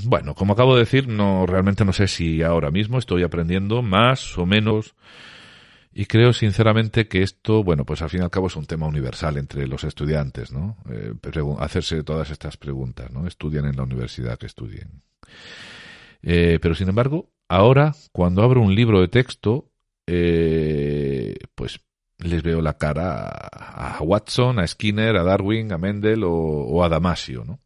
Bueno, 0.03 0.35
como 0.35 0.53
acabo 0.53 0.75
de 0.75 0.81
decir, 0.81 1.07
no, 1.07 1.45
realmente 1.45 1.85
no 1.85 1.93
sé 1.93 2.07
si 2.07 2.43
ahora 2.43 2.69
mismo 2.69 2.97
estoy 2.97 3.23
aprendiendo 3.23 3.81
más 3.81 4.37
o 4.37 4.45
menos 4.45 4.93
y 5.97 6.07
creo 6.07 6.33
sinceramente 6.33 7.07
que 7.07 7.23
esto, 7.23 7.63
bueno, 7.63 7.85
pues 7.85 8.01
al 8.01 8.09
fin 8.09 8.19
y 8.19 8.23
al 8.25 8.29
cabo 8.29 8.47
es 8.47 8.57
un 8.57 8.65
tema 8.65 8.85
universal 8.85 9.37
entre 9.37 9.65
los 9.65 9.85
estudiantes, 9.85 10.51
¿no? 10.51 10.75
Eh, 10.89 11.13
hacerse 11.59 12.03
todas 12.03 12.31
estas 12.31 12.57
preguntas, 12.57 13.09
¿no? 13.11 13.25
Estudian 13.25 13.65
en 13.65 13.77
la 13.77 13.83
universidad 13.83 14.37
que 14.37 14.45
estudien. 14.45 15.01
Eh, 16.21 16.59
pero 16.61 16.75
sin 16.75 16.89
embargo, 16.89 17.31
ahora, 17.47 17.95
cuando 18.11 18.43
abro 18.43 18.61
un 18.61 18.75
libro 18.75 18.99
de 18.99 19.07
texto, 19.07 19.71
eh, 20.05 21.37
pues 21.55 21.79
les 22.17 22.43
veo 22.43 22.61
la 22.61 22.77
cara 22.77 23.29
a, 23.29 24.01
Watson, 24.01 24.59
a 24.59 24.67
Skinner, 24.67 25.15
a 25.15 25.23
Darwin, 25.23 25.71
a 25.71 25.77
Mendel 25.77 26.23
o, 26.25 26.83
a 26.83 26.89
Damasio, 26.89 27.45
¿no? 27.45 27.61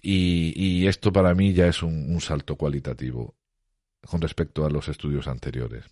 Y, 0.00 0.86
esto 0.86 1.12
para 1.12 1.34
mí 1.34 1.52
ya 1.54 1.66
es 1.66 1.82
un, 1.82 2.20
salto 2.20 2.54
cualitativo 2.54 3.34
con 4.06 4.20
respecto 4.20 4.64
a 4.64 4.70
los 4.70 4.88
estudios 4.88 5.26
anteriores. 5.26 5.84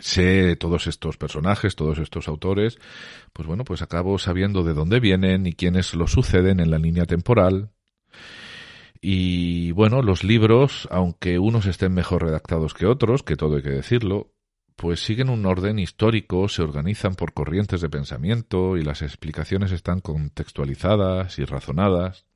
Sé 0.00 0.56
todos 0.56 0.86
estos 0.86 1.16
personajes, 1.16 1.76
todos 1.76 1.98
estos 1.98 2.26
autores, 2.26 2.78
pues 3.32 3.46
bueno, 3.46 3.64
pues 3.64 3.82
acabo 3.82 4.18
sabiendo 4.18 4.64
de 4.64 4.74
dónde 4.74 4.98
vienen 4.98 5.46
y 5.46 5.52
quiénes 5.52 5.94
los 5.94 6.12
suceden 6.12 6.58
en 6.60 6.70
la 6.70 6.78
línea 6.78 7.06
temporal. 7.06 7.70
Y 9.00 9.72
bueno, 9.72 10.02
los 10.02 10.24
libros, 10.24 10.88
aunque 10.90 11.38
unos 11.38 11.66
estén 11.66 11.92
mejor 11.92 12.24
redactados 12.24 12.74
que 12.74 12.86
otros, 12.86 13.22
que 13.22 13.36
todo 13.36 13.56
hay 13.56 13.62
que 13.62 13.70
decirlo, 13.70 14.32
pues 14.76 15.00
siguen 15.00 15.28
un 15.28 15.44
orden 15.44 15.78
histórico, 15.78 16.48
se 16.48 16.62
organizan 16.62 17.14
por 17.14 17.34
corrientes 17.34 17.82
de 17.82 17.90
pensamiento 17.90 18.78
y 18.78 18.82
las 18.82 19.02
explicaciones 19.02 19.72
están 19.72 20.00
contextualizadas 20.00 21.38
y 21.38 21.44
razonadas. 21.44 22.26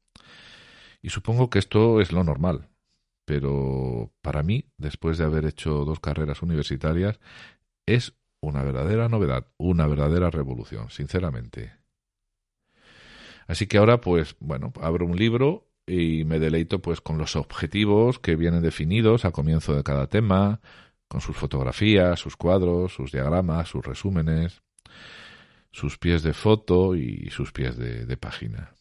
Y 1.00 1.10
supongo 1.10 1.50
que 1.50 1.58
esto 1.58 2.00
es 2.00 2.12
lo 2.12 2.24
normal. 2.24 2.68
Pero 3.24 4.12
para 4.20 4.42
mí, 4.42 4.66
después 4.76 5.16
de 5.16 5.24
haber 5.24 5.46
hecho 5.46 5.86
dos 5.86 6.00
carreras 6.00 6.42
universitarias, 6.42 7.18
es 7.86 8.14
una 8.40 8.62
verdadera 8.62 9.08
novedad, 9.08 9.46
una 9.56 9.86
verdadera 9.86 10.30
revolución, 10.30 10.90
sinceramente. 10.90 11.72
Así 13.46 13.66
que 13.66 13.78
ahora, 13.78 14.00
pues, 14.00 14.36
bueno, 14.40 14.72
abro 14.80 15.06
un 15.06 15.16
libro 15.16 15.68
y 15.86 16.24
me 16.24 16.38
deleito 16.38 16.80
pues 16.80 17.00
con 17.00 17.18
los 17.18 17.36
objetivos 17.36 18.18
que 18.18 18.36
vienen 18.36 18.62
definidos 18.62 19.24
al 19.24 19.32
comienzo 19.32 19.74
de 19.74 19.82
cada 19.82 20.06
tema, 20.06 20.60
con 21.08 21.20
sus 21.20 21.36
fotografías, 21.36 22.18
sus 22.18 22.36
cuadros, 22.36 22.94
sus 22.94 23.12
diagramas, 23.12 23.68
sus 23.68 23.84
resúmenes, 23.84 24.62
sus 25.70 25.98
pies 25.98 26.22
de 26.22 26.32
foto 26.32 26.94
y 26.94 27.28
sus 27.30 27.52
pies 27.52 27.76
de, 27.76 28.16
página. 28.16 28.74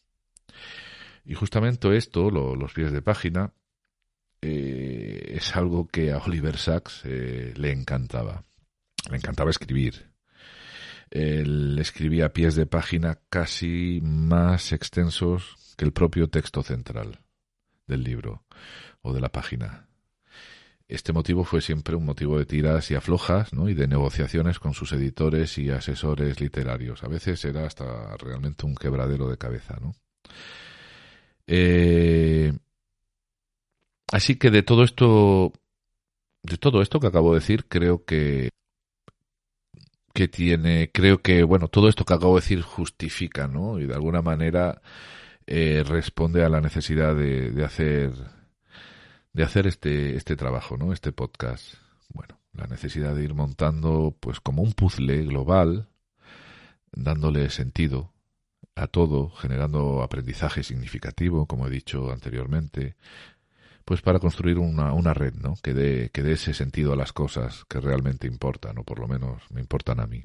Y 1.25 1.33
justamente 1.33 1.95
esto, 1.95 2.29
los 2.29 2.73
pies 2.73 2.91
de 2.91 3.01
página, 3.01 3.53
eh, 4.41 5.33
es 5.35 5.55
algo 5.55 5.87
que 5.87 6.11
a 6.11 6.17
Oliver 6.17 6.57
Sacks 6.57 7.01
eh, 7.05 7.53
le 7.55 7.71
encantaba. 7.71 8.43
Le 9.09 9.17
encantaba 9.17 9.49
escribir. 9.49 10.11
Él 11.09 11.77
escribía 11.79 12.33
pies 12.33 12.55
de 12.55 12.65
página 12.65 13.19
casi 13.29 13.99
más 14.01 14.71
extensos 14.71 15.75
que 15.77 15.85
el 15.85 15.93
propio 15.93 16.29
texto 16.29 16.63
central 16.63 17.19
del 17.85 18.03
libro 18.03 18.45
o 19.01 19.13
de 19.13 19.21
la 19.21 19.29
página. 19.29 19.87
Este 20.87 21.13
motivo 21.13 21.43
fue 21.43 21.61
siempre 21.61 21.95
un 21.95 22.05
motivo 22.05 22.37
de 22.37 22.45
tiras 22.45 22.91
y 22.91 22.95
aflojas, 22.95 23.53
¿no? 23.53 23.69
Y 23.69 23.73
de 23.73 23.87
negociaciones 23.87 24.59
con 24.59 24.73
sus 24.73 24.91
editores 24.93 25.57
y 25.57 25.69
asesores 25.69 26.41
literarios. 26.41 27.03
A 27.03 27.07
veces 27.07 27.43
era 27.45 27.65
hasta 27.65 28.17
realmente 28.17 28.65
un 28.65 28.75
quebradero 28.75 29.29
de 29.29 29.37
cabeza, 29.37 29.77
¿no? 29.81 29.95
Eh, 31.47 32.53
así 34.11 34.35
que 34.35 34.51
de 34.51 34.63
todo 34.63 34.83
esto, 34.83 35.53
de 36.43 36.57
todo 36.57 36.81
esto 36.81 36.99
que 36.99 37.07
acabo 37.07 37.33
de 37.33 37.39
decir, 37.39 37.65
creo 37.67 38.03
que 38.05 38.49
que 40.13 40.27
tiene, 40.27 40.91
creo 40.91 41.21
que, 41.21 41.43
bueno, 41.43 41.67
todo 41.67 41.89
esto 41.89 42.05
que 42.05 42.13
acabo 42.13 42.35
de 42.35 42.41
decir 42.41 42.61
justifica, 42.61 43.47
¿no? 43.47 43.79
Y 43.79 43.85
de 43.87 43.95
alguna 43.95 44.21
manera 44.21 44.81
eh, 45.47 45.83
responde 45.85 46.43
a 46.45 46.49
la 46.49 46.61
necesidad 46.61 47.15
de, 47.15 47.51
de 47.51 47.65
hacer 47.65 48.11
de 49.33 49.43
hacer 49.43 49.67
este, 49.67 50.15
este 50.15 50.35
trabajo, 50.35 50.77
¿no? 50.77 50.93
Este 50.93 51.11
podcast. 51.11 51.75
Bueno, 52.09 52.39
la 52.53 52.67
necesidad 52.67 53.15
de 53.15 53.23
ir 53.23 53.33
montando, 53.33 54.15
pues, 54.19 54.39
como 54.39 54.61
un 54.61 54.73
puzzle 54.73 55.23
global, 55.23 55.89
dándole 56.91 57.49
sentido 57.49 58.13
a 58.75 58.87
todo, 58.87 59.29
generando 59.31 60.03
aprendizaje 60.03 60.63
significativo, 60.63 61.47
como 61.47 61.67
he 61.67 61.71
dicho 61.71 62.11
anteriormente, 62.11 62.95
pues 63.85 64.01
para 64.01 64.19
construir 64.19 64.57
una, 64.59 64.93
una 64.93 65.13
red, 65.13 65.33
¿no? 65.35 65.55
Que 65.61 65.73
dé, 65.73 66.09
que 66.11 66.23
dé 66.23 66.33
ese 66.33 66.53
sentido 66.53 66.93
a 66.93 66.95
las 66.95 67.13
cosas 67.13 67.65
que 67.69 67.79
realmente 67.79 68.27
importan, 68.27 68.77
o 68.77 68.83
por 68.83 68.99
lo 68.99 69.07
menos 69.07 69.43
me 69.51 69.61
importan 69.61 69.99
a 69.99 70.07
mí. 70.07 70.23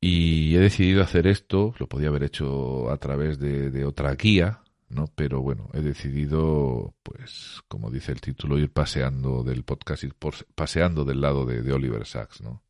Y 0.00 0.56
he 0.56 0.58
decidido 0.58 1.02
hacer 1.02 1.26
esto, 1.26 1.74
lo 1.78 1.86
podía 1.88 2.08
haber 2.08 2.24
hecho 2.24 2.90
a 2.90 2.96
través 2.96 3.38
de, 3.38 3.70
de 3.70 3.84
otra 3.84 4.14
guía, 4.14 4.62
¿no? 4.92 5.06
Pero 5.14 5.40
bueno, 5.42 5.70
he 5.74 5.80
decidido, 5.80 6.94
pues, 7.02 7.62
como 7.68 7.90
dice 7.90 8.12
el 8.12 8.20
título, 8.20 8.58
ir 8.58 8.72
paseando 8.72 9.42
del 9.42 9.64
podcast, 9.64 10.04
ir 10.04 10.14
paseando 10.54 11.04
del 11.04 11.20
lado 11.20 11.46
de, 11.46 11.72
Oliver 11.72 12.06
Sacks, 12.06 12.42
¿no? 12.42 12.62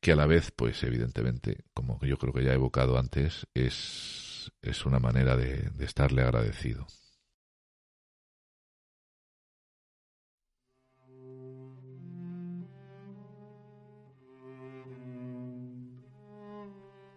Que 0.00 0.12
a 0.12 0.16
la 0.16 0.26
vez, 0.26 0.50
pues, 0.52 0.82
evidentemente, 0.84 1.64
como 1.74 1.98
yo 2.02 2.18
creo 2.18 2.32
que 2.32 2.44
ya 2.44 2.52
he 2.52 2.54
evocado 2.54 2.98
antes, 2.98 3.46
es, 3.54 4.52
es 4.62 4.86
una 4.86 4.98
manera 4.98 5.36
de, 5.36 5.70
de 5.70 5.84
estarle 5.84 6.22
agradecido. 6.22 6.86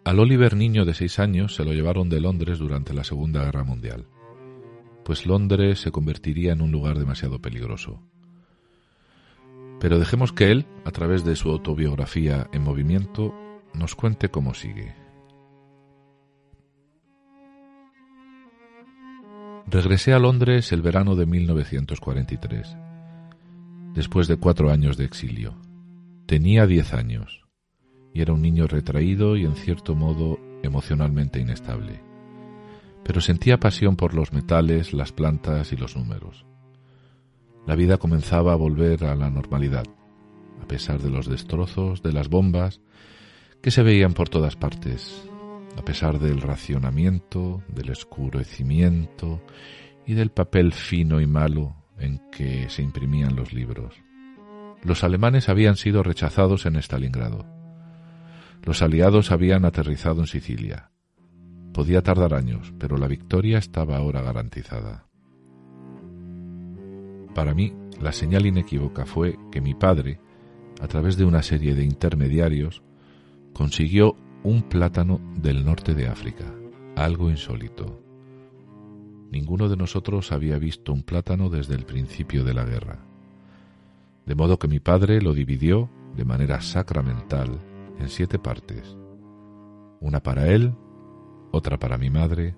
Al 0.04 0.18
Oliver 0.18 0.56
niño 0.56 0.84
de 0.84 0.94
seis 0.94 1.20
años 1.20 1.54
se 1.54 1.64
lo 1.64 1.72
llevaron 1.72 2.08
de 2.08 2.20
Londres 2.20 2.58
durante 2.58 2.92
la 2.92 3.04
Segunda 3.04 3.44
Guerra 3.44 3.62
Mundial, 3.62 4.08
pues 5.04 5.26
Londres 5.26 5.80
se 5.80 5.92
convertiría 5.92 6.52
en 6.52 6.60
un 6.60 6.72
lugar 6.72 6.98
demasiado 6.98 7.40
peligroso. 7.40 8.02
Pero 9.78 10.00
dejemos 10.00 10.32
que 10.32 10.50
él, 10.50 10.66
a 10.84 10.90
través 10.90 11.24
de 11.24 11.36
su 11.36 11.50
autobiografía 11.50 12.48
en 12.52 12.62
movimiento, 12.62 13.32
nos 13.74 13.94
cuente 13.94 14.28
cómo 14.28 14.54
sigue. 14.54 14.92
Regresé 19.68 20.14
a 20.14 20.18
Londres 20.18 20.72
el 20.72 20.82
verano 20.82 21.14
de 21.14 21.26
1943, 21.26 22.76
después 23.94 24.26
de 24.26 24.36
cuatro 24.36 24.72
años 24.72 24.96
de 24.96 25.04
exilio. 25.04 25.54
Tenía 26.26 26.66
diez 26.66 26.92
años 26.92 27.41
y 28.14 28.20
era 28.20 28.32
un 28.32 28.42
niño 28.42 28.66
retraído 28.66 29.36
y 29.36 29.44
en 29.44 29.56
cierto 29.56 29.94
modo 29.94 30.38
emocionalmente 30.62 31.40
inestable. 31.40 32.00
Pero 33.04 33.20
sentía 33.20 33.58
pasión 33.58 33.96
por 33.96 34.14
los 34.14 34.32
metales, 34.32 34.92
las 34.92 35.12
plantas 35.12 35.72
y 35.72 35.76
los 35.76 35.96
números. 35.96 36.46
La 37.66 37.74
vida 37.74 37.96
comenzaba 37.96 38.52
a 38.52 38.56
volver 38.56 39.04
a 39.04 39.14
la 39.14 39.30
normalidad, 39.30 39.84
a 40.60 40.66
pesar 40.66 41.00
de 41.00 41.10
los 41.10 41.26
destrozos, 41.26 42.02
de 42.02 42.12
las 42.12 42.28
bombas 42.28 42.80
que 43.60 43.70
se 43.70 43.82
veían 43.82 44.12
por 44.12 44.28
todas 44.28 44.56
partes, 44.56 45.28
a 45.76 45.82
pesar 45.82 46.18
del 46.18 46.40
racionamiento, 46.40 47.62
del 47.68 47.90
escurecimiento 47.90 49.40
y 50.06 50.14
del 50.14 50.30
papel 50.30 50.72
fino 50.72 51.20
y 51.20 51.26
malo 51.26 51.76
en 51.98 52.20
que 52.30 52.68
se 52.68 52.82
imprimían 52.82 53.36
los 53.36 53.52
libros. 53.52 53.94
Los 54.82 55.04
alemanes 55.04 55.48
habían 55.48 55.76
sido 55.76 56.02
rechazados 56.02 56.66
en 56.66 56.76
Stalingrado 56.76 57.61
los 58.64 58.80
aliados 58.82 59.32
habían 59.32 59.64
aterrizado 59.64 60.20
en 60.20 60.26
Sicilia. 60.26 60.90
Podía 61.72 62.02
tardar 62.02 62.34
años, 62.34 62.72
pero 62.78 62.96
la 62.96 63.08
victoria 63.08 63.58
estaba 63.58 63.96
ahora 63.96 64.22
garantizada. 64.22 65.06
Para 67.34 67.54
mí, 67.54 67.74
la 68.00 68.12
señal 68.12 68.46
inequívoca 68.46 69.06
fue 69.06 69.38
que 69.50 69.60
mi 69.60 69.74
padre, 69.74 70.20
a 70.80 70.86
través 70.86 71.16
de 71.16 71.24
una 71.24 71.42
serie 71.42 71.74
de 71.74 71.84
intermediarios, 71.84 72.82
consiguió 73.52 74.16
un 74.44 74.62
plátano 74.62 75.20
del 75.36 75.64
norte 75.64 75.94
de 75.94 76.08
África, 76.08 76.44
algo 76.94 77.30
insólito. 77.30 78.00
Ninguno 79.30 79.68
de 79.68 79.76
nosotros 79.76 80.30
había 80.30 80.58
visto 80.58 80.92
un 80.92 81.02
plátano 81.02 81.48
desde 81.48 81.74
el 81.74 81.84
principio 81.84 82.44
de 82.44 82.54
la 82.54 82.64
guerra. 82.64 83.06
De 84.26 84.34
modo 84.34 84.58
que 84.58 84.68
mi 84.68 84.78
padre 84.78 85.22
lo 85.22 85.32
dividió 85.32 85.88
de 86.16 86.24
manera 86.24 86.60
sacramental 86.60 87.58
en 87.98 88.08
siete 88.08 88.38
partes. 88.38 88.96
Una 90.00 90.22
para 90.22 90.48
él, 90.48 90.74
otra 91.50 91.78
para 91.78 91.98
mi 91.98 92.10
madre, 92.10 92.56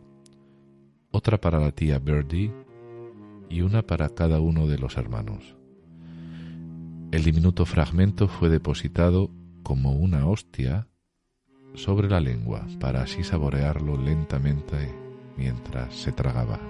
otra 1.10 1.40
para 1.40 1.58
la 1.58 1.72
tía 1.72 1.98
Birdie 1.98 2.52
y 3.48 3.60
una 3.60 3.82
para 3.82 4.08
cada 4.08 4.40
uno 4.40 4.66
de 4.66 4.78
los 4.78 4.96
hermanos. 4.96 5.56
El 7.12 7.22
diminuto 7.22 7.66
fragmento 7.66 8.26
fue 8.26 8.48
depositado 8.48 9.30
como 9.62 9.92
una 9.92 10.26
hostia 10.26 10.88
sobre 11.74 12.08
la 12.08 12.20
lengua 12.20 12.66
para 12.80 13.02
así 13.02 13.22
saborearlo 13.22 13.96
lentamente 13.96 14.94
mientras 15.36 15.94
se 15.94 16.12
tragaba. 16.12 16.60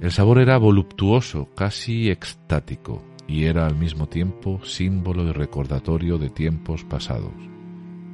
El 0.00 0.12
sabor 0.12 0.38
era 0.38 0.58
voluptuoso, 0.58 1.48
casi 1.54 2.10
extático, 2.10 3.02
y 3.28 3.44
era 3.44 3.66
al 3.66 3.76
mismo 3.76 4.08
tiempo 4.08 4.60
símbolo 4.64 5.24
y 5.24 5.32
recordatorio 5.32 6.18
de 6.18 6.30
tiempos 6.30 6.84
pasados 6.84 7.34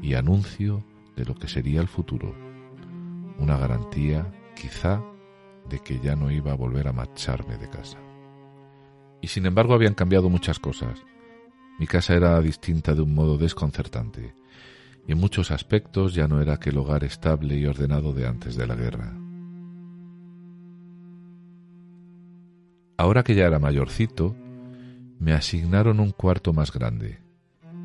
y 0.00 0.14
anuncio 0.14 0.84
de 1.16 1.24
lo 1.24 1.34
que 1.34 1.48
sería 1.48 1.80
el 1.80 1.88
futuro, 1.88 2.34
una 3.38 3.56
garantía 3.56 4.30
quizá 4.56 5.02
de 5.68 5.78
que 5.78 6.00
ya 6.00 6.16
no 6.16 6.30
iba 6.30 6.52
a 6.52 6.56
volver 6.56 6.88
a 6.88 6.92
marcharme 6.92 7.56
de 7.58 7.68
casa. 7.68 7.98
Y 9.20 9.28
sin 9.28 9.46
embargo 9.46 9.74
habían 9.74 9.94
cambiado 9.94 10.28
muchas 10.28 10.58
cosas. 10.58 11.04
Mi 11.78 11.86
casa 11.86 12.14
era 12.14 12.40
distinta 12.40 12.94
de 12.94 13.02
un 13.02 13.14
modo 13.14 13.38
desconcertante, 13.38 14.34
y 15.06 15.12
en 15.12 15.18
muchos 15.18 15.50
aspectos 15.50 16.14
ya 16.14 16.26
no 16.26 16.40
era 16.40 16.54
aquel 16.54 16.78
hogar 16.78 17.04
estable 17.04 17.56
y 17.56 17.66
ordenado 17.66 18.12
de 18.12 18.26
antes 18.26 18.56
de 18.56 18.66
la 18.66 18.74
guerra. 18.74 19.12
Ahora 22.96 23.22
que 23.24 23.34
ya 23.34 23.46
era 23.46 23.58
mayorcito, 23.58 24.36
me 25.22 25.34
asignaron 25.34 26.00
un 26.00 26.10
cuarto 26.10 26.52
más 26.52 26.72
grande, 26.72 27.20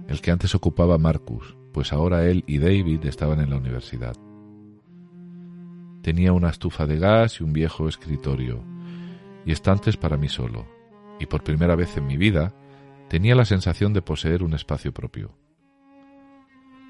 el 0.07 0.21
que 0.21 0.31
antes 0.31 0.55
ocupaba 0.55 0.97
Marcus, 0.97 1.55
pues 1.71 1.93
ahora 1.93 2.25
él 2.25 2.43
y 2.47 2.57
David 2.57 3.05
estaban 3.05 3.39
en 3.39 3.51
la 3.51 3.57
universidad. 3.57 4.15
Tenía 6.01 6.33
una 6.33 6.49
estufa 6.49 6.87
de 6.87 6.97
gas 6.97 7.39
y 7.39 7.43
un 7.43 7.53
viejo 7.53 7.87
escritorio, 7.87 8.63
y 9.45 9.51
estantes 9.51 9.97
para 9.97 10.17
mí 10.17 10.29
solo, 10.29 10.65
y 11.19 11.27
por 11.27 11.43
primera 11.43 11.75
vez 11.75 11.95
en 11.95 12.07
mi 12.07 12.17
vida 12.17 12.55
tenía 13.07 13.35
la 13.35 13.45
sensación 13.45 13.93
de 13.93 14.01
poseer 14.01 14.41
un 14.41 14.55
espacio 14.55 14.91
propio. 14.91 15.37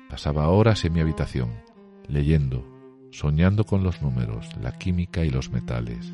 Pasaba 0.10 0.47
horas 0.47 0.86
en 0.86 0.93
mi 0.93 1.01
habitación, 1.01 1.49
leyendo, 2.07 2.63
soñando 3.12 3.65
con 3.65 3.83
los 3.83 4.01
números, 4.01 4.47
la 4.62 4.77
química 4.77 5.25
y 5.25 5.29
los 5.29 5.51
metales. 5.51 6.13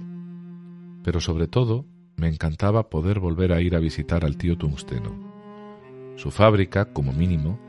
Pero 1.04 1.20
sobre 1.20 1.46
todo, 1.46 1.86
me 2.24 2.30
encantaba 2.30 2.90
poder 2.90 3.20
volver 3.20 3.52
a 3.52 3.60
ir 3.60 3.76
a 3.76 3.80
visitar 3.80 4.24
al 4.24 4.38
tío 4.38 4.58
Tungsteno. 4.58 5.14
Su 6.16 6.32
fábrica, 6.32 6.86
como 6.94 7.12
mínimo, 7.12 7.60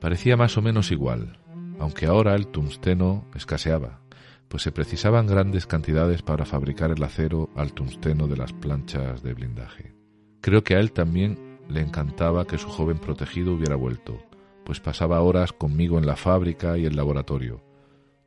parecía 0.00 0.36
más 0.36 0.56
o 0.56 0.62
menos 0.62 0.92
igual, 0.92 1.40
aunque 1.80 2.06
ahora 2.06 2.36
el 2.36 2.46
tungsteno 2.46 3.26
escaseaba, 3.34 3.98
pues 4.46 4.62
se 4.62 4.70
precisaban 4.70 5.26
grandes 5.26 5.66
cantidades 5.66 6.22
para 6.22 6.44
fabricar 6.44 6.92
el 6.92 7.02
acero 7.02 7.50
al 7.56 7.72
tungsteno 7.72 8.28
de 8.28 8.36
las 8.36 8.52
planchas 8.52 9.24
de 9.24 9.34
blindaje. 9.34 9.92
Creo 10.40 10.62
que 10.62 10.76
a 10.76 10.78
él 10.78 10.92
también 10.92 11.58
le 11.68 11.80
encantaba 11.80 12.46
que 12.46 12.58
su 12.58 12.68
joven 12.68 13.00
protegido 13.00 13.54
hubiera 13.54 13.74
vuelto, 13.74 14.22
pues 14.64 14.78
pasaba 14.78 15.20
horas 15.20 15.52
conmigo 15.52 15.98
en 15.98 16.06
la 16.06 16.14
fábrica 16.14 16.78
y 16.78 16.84
el 16.84 16.94
laboratorio, 16.94 17.60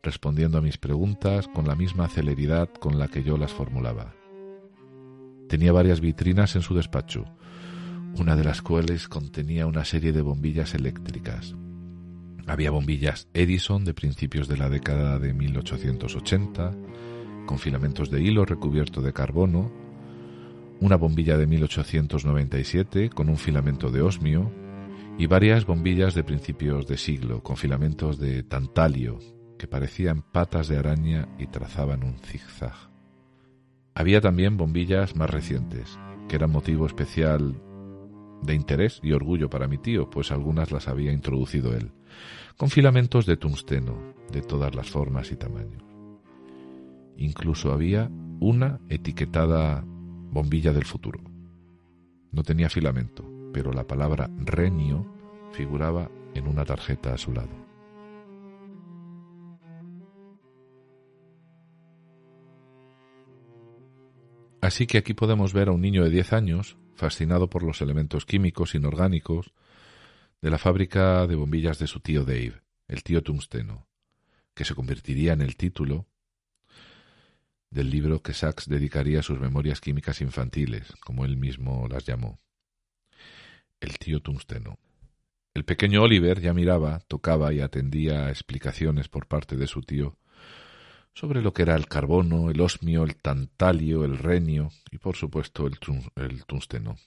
respondiendo 0.01 0.57
a 0.57 0.61
mis 0.61 0.77
preguntas 0.77 1.47
con 1.47 1.65
la 1.69 1.75
misma 1.75 2.09
celeridad 2.09 2.67
con 2.67 2.99
la 2.99 3.07
que 3.07 3.23
yo 3.23 3.37
las 3.37 3.53
formulaba. 3.53 4.13
Tenía 5.53 5.71
varias 5.71 6.01
vitrinas 6.01 6.55
en 6.55 6.63
su 6.63 6.73
despacho, 6.73 7.25
una 8.17 8.35
de 8.35 8.43
las 8.43 8.63
cuales 8.63 9.07
contenía 9.07 9.67
una 9.67 9.85
serie 9.85 10.11
de 10.11 10.23
bombillas 10.23 10.73
eléctricas. 10.73 11.53
Había 12.47 12.71
bombillas 12.71 13.27
Edison 13.35 13.85
de 13.85 13.93
principios 13.93 14.47
de 14.47 14.57
la 14.57 14.67
década 14.67 15.19
de 15.19 15.31
1880, 15.31 16.71
con 17.45 17.59
filamentos 17.59 18.09
de 18.09 18.23
hilo 18.23 18.45
recubierto 18.45 19.03
de 19.03 19.13
carbono, 19.13 19.71
una 20.79 20.95
bombilla 20.95 21.37
de 21.37 21.45
1897 21.45 23.11
con 23.11 23.29
un 23.29 23.37
filamento 23.37 23.91
de 23.91 24.01
osmio 24.01 24.51
y 25.19 25.27
varias 25.27 25.67
bombillas 25.67 26.15
de 26.15 26.23
principios 26.23 26.87
de 26.87 26.97
siglo 26.97 27.43
con 27.43 27.57
filamentos 27.57 28.17
de 28.17 28.41
tantalio 28.41 29.19
que 29.59 29.67
parecían 29.67 30.23
patas 30.23 30.67
de 30.67 30.79
araña 30.79 31.29
y 31.37 31.45
trazaban 31.45 32.03
un 32.03 32.17
zigzag. 32.17 32.92
Había 33.95 34.21
también 34.21 34.57
bombillas 34.57 35.15
más 35.15 35.29
recientes, 35.29 35.99
que 36.27 36.35
eran 36.35 36.51
motivo 36.51 36.85
especial 36.85 37.61
de 38.41 38.55
interés 38.55 38.99
y 39.03 39.13
orgullo 39.13 39.49
para 39.49 39.67
mi 39.67 39.77
tío, 39.77 40.09
pues 40.09 40.31
algunas 40.31 40.71
las 40.71 40.87
había 40.87 41.11
introducido 41.11 41.75
él, 41.75 41.91
con 42.57 42.69
filamentos 42.69 43.25
de 43.25 43.37
tungsteno, 43.37 43.97
de 44.31 44.41
todas 44.41 44.75
las 44.75 44.89
formas 44.89 45.31
y 45.31 45.35
tamaños. 45.35 45.83
Incluso 47.17 47.71
había 47.71 48.09
una 48.39 48.79
etiquetada 48.89 49.83
bombilla 49.85 50.73
del 50.73 50.85
futuro. 50.85 51.21
No 52.31 52.43
tenía 52.43 52.69
filamento, 52.69 53.23
pero 53.53 53.71
la 53.71 53.85
palabra 53.85 54.29
renio 54.37 55.05
figuraba 55.51 56.09
en 56.33 56.47
una 56.47 56.65
tarjeta 56.65 57.13
a 57.13 57.17
su 57.17 57.31
lado. 57.31 57.72
Así 64.63 64.87
que 64.87 64.97
aquí 64.97 65.13
podemos 65.13 65.51
ver 65.51 65.67
a 65.67 65.73
un 65.73 65.81
niño 65.81 66.05
de 66.05 66.09
10 66.09 66.31
años 66.31 66.77
fascinado 66.95 67.49
por 67.49 67.63
los 67.63 67.81
elementos 67.81 68.25
químicos 68.25 68.75
inorgánicos 68.75 69.51
de 70.41 70.49
la 70.49 70.57
fábrica 70.57 71.27
de 71.27 71.35
bombillas 71.35 71.79
de 71.79 71.87
su 71.87 71.99
tío 71.99 72.23
Dave, 72.23 72.61
el 72.87 73.03
tío 73.03 73.21
tungsteno, 73.21 73.89
que 74.53 74.63
se 74.63 74.73
convertiría 74.73 75.33
en 75.33 75.41
el 75.41 75.57
título 75.57 76.07
del 77.71 77.89
libro 77.89 78.21
que 78.21 78.33
Sachs 78.33 78.69
dedicaría 78.69 79.19
a 79.19 79.23
sus 79.23 79.37
memorias 79.37 79.81
químicas 79.81 80.21
infantiles, 80.21 80.93
como 81.03 81.25
él 81.25 81.35
mismo 81.35 81.89
las 81.89 82.05
llamó. 82.05 82.39
El 83.81 83.97
tío 83.99 84.21
tungsteno. 84.21 84.79
El 85.53 85.65
pequeño 85.65 86.03
Oliver 86.03 86.39
ya 86.39 86.53
miraba, 86.53 86.99
tocaba 87.09 87.51
y 87.51 87.59
atendía 87.59 88.27
a 88.27 88.29
explicaciones 88.29 89.09
por 89.09 89.27
parte 89.27 89.57
de 89.57 89.67
su 89.67 89.81
tío 89.81 90.17
sobre 91.13 91.41
lo 91.41 91.53
que 91.53 91.61
era 91.61 91.75
el 91.75 91.87
carbono, 91.87 92.49
el 92.49 92.59
osmio, 92.61 93.03
el 93.03 93.15
tantalio, 93.15 94.03
el 94.03 94.17
renio 94.17 94.71
y 94.91 94.97
por 94.97 95.15
supuesto 95.15 95.67
el, 95.67 95.77
el 96.15 96.45
tungsteno. 96.45 96.97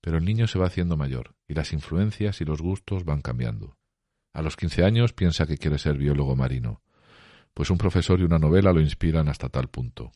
Pero 0.00 0.18
el 0.18 0.24
niño 0.24 0.46
se 0.46 0.58
va 0.58 0.66
haciendo 0.66 0.96
mayor 0.96 1.34
y 1.46 1.54
las 1.54 1.72
influencias 1.72 2.40
y 2.40 2.44
los 2.44 2.62
gustos 2.62 3.04
van 3.04 3.20
cambiando. 3.20 3.76
A 4.32 4.42
los 4.42 4.56
quince 4.56 4.84
años 4.84 5.12
piensa 5.12 5.46
que 5.46 5.58
quiere 5.58 5.78
ser 5.78 5.98
biólogo 5.98 6.36
marino, 6.36 6.82
pues 7.52 7.70
un 7.70 7.78
profesor 7.78 8.20
y 8.20 8.24
una 8.24 8.38
novela 8.38 8.72
lo 8.72 8.80
inspiran 8.80 9.28
hasta 9.28 9.48
tal 9.48 9.68
punto. 9.68 10.12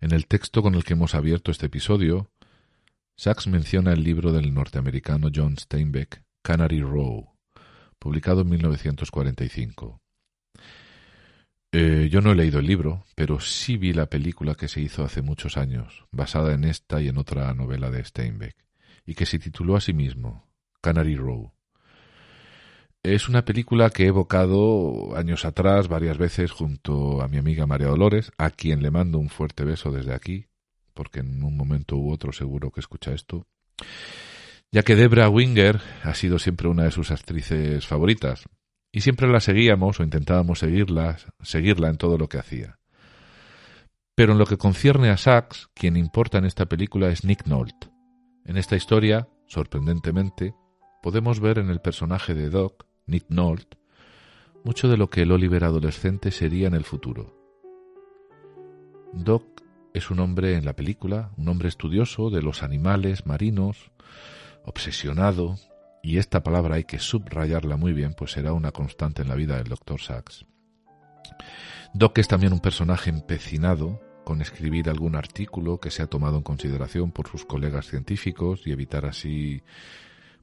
En 0.00 0.12
el 0.12 0.26
texto 0.26 0.62
con 0.62 0.74
el 0.74 0.84
que 0.84 0.94
hemos 0.94 1.14
abierto 1.14 1.50
este 1.50 1.66
episodio, 1.66 2.30
Sachs 3.16 3.46
menciona 3.46 3.92
el 3.92 4.02
libro 4.02 4.32
del 4.32 4.52
norteamericano 4.52 5.28
John 5.32 5.56
Steinbeck, 5.56 6.24
Canary 6.42 6.80
Row, 6.80 7.32
publicado 7.98 8.40
en 8.40 8.48
1945. 8.50 10.00
Eh, 11.76 12.08
yo 12.08 12.20
no 12.20 12.30
he 12.30 12.36
leído 12.36 12.60
el 12.60 12.68
libro, 12.68 13.04
pero 13.16 13.40
sí 13.40 13.76
vi 13.76 13.92
la 13.92 14.06
película 14.06 14.54
que 14.54 14.68
se 14.68 14.80
hizo 14.80 15.02
hace 15.02 15.22
muchos 15.22 15.56
años, 15.56 16.04
basada 16.12 16.54
en 16.54 16.62
esta 16.62 17.02
y 17.02 17.08
en 17.08 17.18
otra 17.18 17.52
novela 17.52 17.90
de 17.90 18.04
Steinbeck, 18.04 18.54
y 19.04 19.16
que 19.16 19.26
se 19.26 19.40
tituló 19.40 19.74
a 19.74 19.80
sí 19.80 19.92
mismo, 19.92 20.46
Canary 20.80 21.16
Row. 21.16 21.52
Es 23.02 23.28
una 23.28 23.44
película 23.44 23.90
que 23.90 24.04
he 24.04 24.06
evocado 24.06 25.16
años 25.16 25.44
atrás 25.44 25.88
varias 25.88 26.16
veces 26.16 26.52
junto 26.52 27.20
a 27.20 27.26
mi 27.26 27.38
amiga 27.38 27.66
María 27.66 27.88
Dolores, 27.88 28.30
a 28.38 28.50
quien 28.50 28.80
le 28.80 28.92
mando 28.92 29.18
un 29.18 29.28
fuerte 29.28 29.64
beso 29.64 29.90
desde 29.90 30.14
aquí, 30.14 30.46
porque 30.92 31.18
en 31.18 31.42
un 31.42 31.56
momento 31.56 31.96
u 31.96 32.12
otro 32.12 32.32
seguro 32.32 32.70
que 32.70 32.78
escucha 32.78 33.12
esto, 33.12 33.48
ya 34.70 34.84
que 34.84 34.94
Debra 34.94 35.28
Winger 35.28 35.80
ha 36.04 36.14
sido 36.14 36.38
siempre 36.38 36.68
una 36.68 36.84
de 36.84 36.92
sus 36.92 37.10
actrices 37.10 37.84
favoritas, 37.84 38.44
y 38.94 39.00
siempre 39.00 39.26
la 39.26 39.40
seguíamos 39.40 39.98
o 39.98 40.04
intentábamos 40.04 40.60
seguirla, 40.60 41.16
seguirla 41.42 41.88
en 41.88 41.96
todo 41.96 42.16
lo 42.16 42.28
que 42.28 42.38
hacía. 42.38 42.78
Pero 44.14 44.34
en 44.34 44.38
lo 44.38 44.46
que 44.46 44.56
concierne 44.56 45.10
a 45.10 45.16
Sachs, 45.16 45.68
quien 45.74 45.96
importa 45.96 46.38
en 46.38 46.44
esta 46.44 46.66
película 46.66 47.08
es 47.08 47.24
Nick 47.24 47.44
Nolte. 47.48 47.88
En 48.44 48.56
esta 48.56 48.76
historia, 48.76 49.26
sorprendentemente, 49.48 50.54
podemos 51.02 51.40
ver 51.40 51.58
en 51.58 51.70
el 51.70 51.80
personaje 51.80 52.34
de 52.34 52.50
Doc, 52.50 52.86
Nick 53.06 53.24
Nolte, 53.30 53.78
mucho 54.62 54.86
de 54.86 54.96
lo 54.96 55.10
que 55.10 55.22
el 55.22 55.32
Oliver 55.32 55.64
adolescente 55.64 56.30
sería 56.30 56.68
en 56.68 56.74
el 56.74 56.84
futuro. 56.84 57.36
Doc 59.12 59.60
es 59.92 60.08
un 60.12 60.20
hombre 60.20 60.54
en 60.54 60.64
la 60.64 60.76
película, 60.76 61.32
un 61.36 61.48
hombre 61.48 61.66
estudioso 61.66 62.30
de 62.30 62.42
los 62.42 62.62
animales 62.62 63.26
marinos, 63.26 63.90
obsesionado, 64.64 65.56
y 66.04 66.18
esta 66.18 66.42
palabra 66.42 66.74
hay 66.74 66.84
que 66.84 66.98
subrayarla 66.98 67.78
muy 67.78 67.94
bien, 67.94 68.12
pues 68.12 68.32
será 68.32 68.52
una 68.52 68.72
constante 68.72 69.22
en 69.22 69.28
la 69.28 69.36
vida 69.36 69.56
del 69.56 69.68
Dr. 69.68 70.02
Sachs. 70.02 70.44
Doc 71.94 72.18
es 72.18 72.28
también 72.28 72.52
un 72.52 72.60
personaje 72.60 73.08
empecinado 73.08 74.02
con 74.22 74.42
escribir 74.42 74.90
algún 74.90 75.16
artículo 75.16 75.80
que 75.80 75.90
se 75.90 76.02
ha 76.02 76.06
tomado 76.06 76.36
en 76.36 76.42
consideración 76.42 77.10
por 77.10 77.28
sus 77.28 77.46
colegas 77.46 77.86
científicos 77.86 78.66
y 78.66 78.72
evitar 78.72 79.06
así 79.06 79.62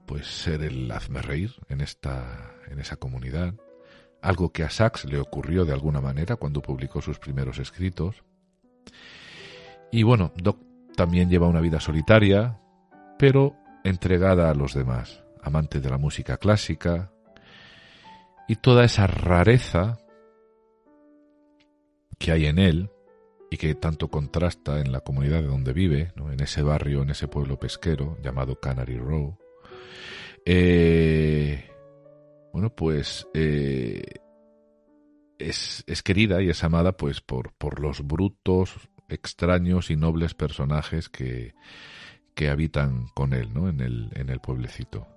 pues 0.08 0.26
ser 0.26 0.64
el 0.64 0.92
hazme 0.92 1.22
reír 1.22 1.54
en 1.70 1.82
esta 1.82 2.56
en 2.68 2.80
esa 2.80 2.96
comunidad, 2.96 3.54
algo 4.20 4.52
que 4.52 4.64
a 4.64 4.70
Sachs 4.72 5.06
le 5.06 5.20
ocurrió 5.20 5.64
de 5.64 5.74
alguna 5.74 6.02
manera 6.02 6.38
cuando 6.38 6.64
publicó 6.64 7.04
sus 7.04 7.20
primeros 7.20 7.60
escritos. 7.60 8.24
Y 9.92 10.02
bueno, 10.02 10.34
Doc 10.38 10.58
también 10.96 11.30
lleva 11.30 11.48
una 11.48 11.62
vida 11.62 11.80
solitaria, 11.80 12.60
pero 13.20 13.56
entregada 13.84 14.50
a 14.50 14.56
los 14.56 14.74
demás 14.74 15.24
amante 15.42 15.80
de 15.80 15.90
la 15.90 15.98
música 15.98 16.38
clásica, 16.38 17.12
y 18.48 18.58
toda 18.58 18.84
esa 18.84 19.08
rareza 19.08 19.98
que 22.20 22.32
hay 22.32 22.46
en 22.46 22.60
él 22.60 22.90
y 23.50 23.58
que 23.58 23.76
tanto 23.76 24.10
contrasta 24.10 24.80
en 24.80 24.92
la 24.92 25.02
comunidad 25.02 25.42
de 25.42 25.48
donde 25.48 25.74
vive, 25.74 26.14
en 26.16 26.40
ese 26.42 26.62
barrio, 26.62 27.02
en 27.02 27.10
ese 27.10 27.28
pueblo 27.28 27.60
pesquero 27.60 28.18
llamado 28.22 28.60
Canary 28.60 28.98
Row, 28.98 29.38
eh, 30.46 31.70
bueno, 32.54 32.74
pues 32.76 33.28
eh, 33.34 34.04
es, 35.38 35.84
es, 35.88 36.04
querida 36.04 36.42
y 36.42 36.50
es 36.50 36.64
amada 36.64 36.94
pues 36.94 37.22
por, 37.22 37.54
por 37.54 37.80
los 37.80 38.06
brutos 38.06 38.90
extraños 39.08 39.92
y 39.92 39.96
nobles 39.96 40.34
personajes 40.34 41.10
que, 41.10 41.54
que 42.36 42.50
habitan 42.50 43.08
con 43.14 43.34
él, 43.34 43.54
¿no? 43.54 43.70
En 43.70 43.82
el, 43.82 44.10
en 44.14 44.30
el 44.30 44.40
pueblecito. 44.40 45.08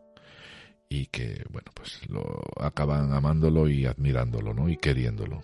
Y 0.89 1.07
que, 1.07 1.45
bueno, 1.51 1.71
pues 1.75 2.01
lo 2.09 2.43
acaban 2.61 3.13
amándolo 3.13 3.69
y 3.69 3.87
admirándolo, 3.87 4.55
¿no? 4.55 4.69
Y 4.69 4.77
queriéndolo. 4.77 5.43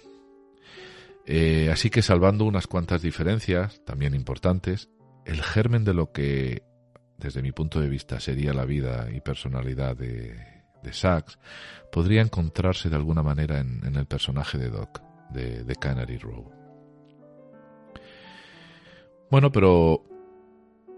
Eh, 1.26 1.70
así 1.70 1.91
que 1.91 2.03
salvando 2.03 2.45
unas 2.45 2.66
cuantas 2.66 3.03
diferencias, 3.03 3.80
también 3.84 4.14
importantes, 4.14 4.88
el 5.24 5.43
germen 5.43 5.84
de 5.84 5.95
lo 5.95 6.12
que, 6.12 6.62
desde 7.18 7.43
mi 7.43 7.53
punto 7.53 7.80
de 7.80 7.88
vista, 7.88 8.20
sería 8.20 8.53
la 8.53 8.64
vida 8.64 9.09
y 9.12 9.20
personalidad 9.20 9.97
de, 9.97 10.36
de 10.82 10.93
Sachs, 10.93 11.38
podría 11.93 12.22
encontrarse 12.22 12.88
de 12.88 12.97
alguna 12.97 13.22
manera 13.22 13.61
en, 13.61 13.95
el 13.95 14.07
personaje 14.07 14.59
de 14.59 14.70
Doc, 14.70 15.01
de, 15.30 15.64
de 15.64 15.76
Canary 15.76 16.18
Row. 16.18 16.51
Bueno, 19.30 19.53
pero 19.53 20.05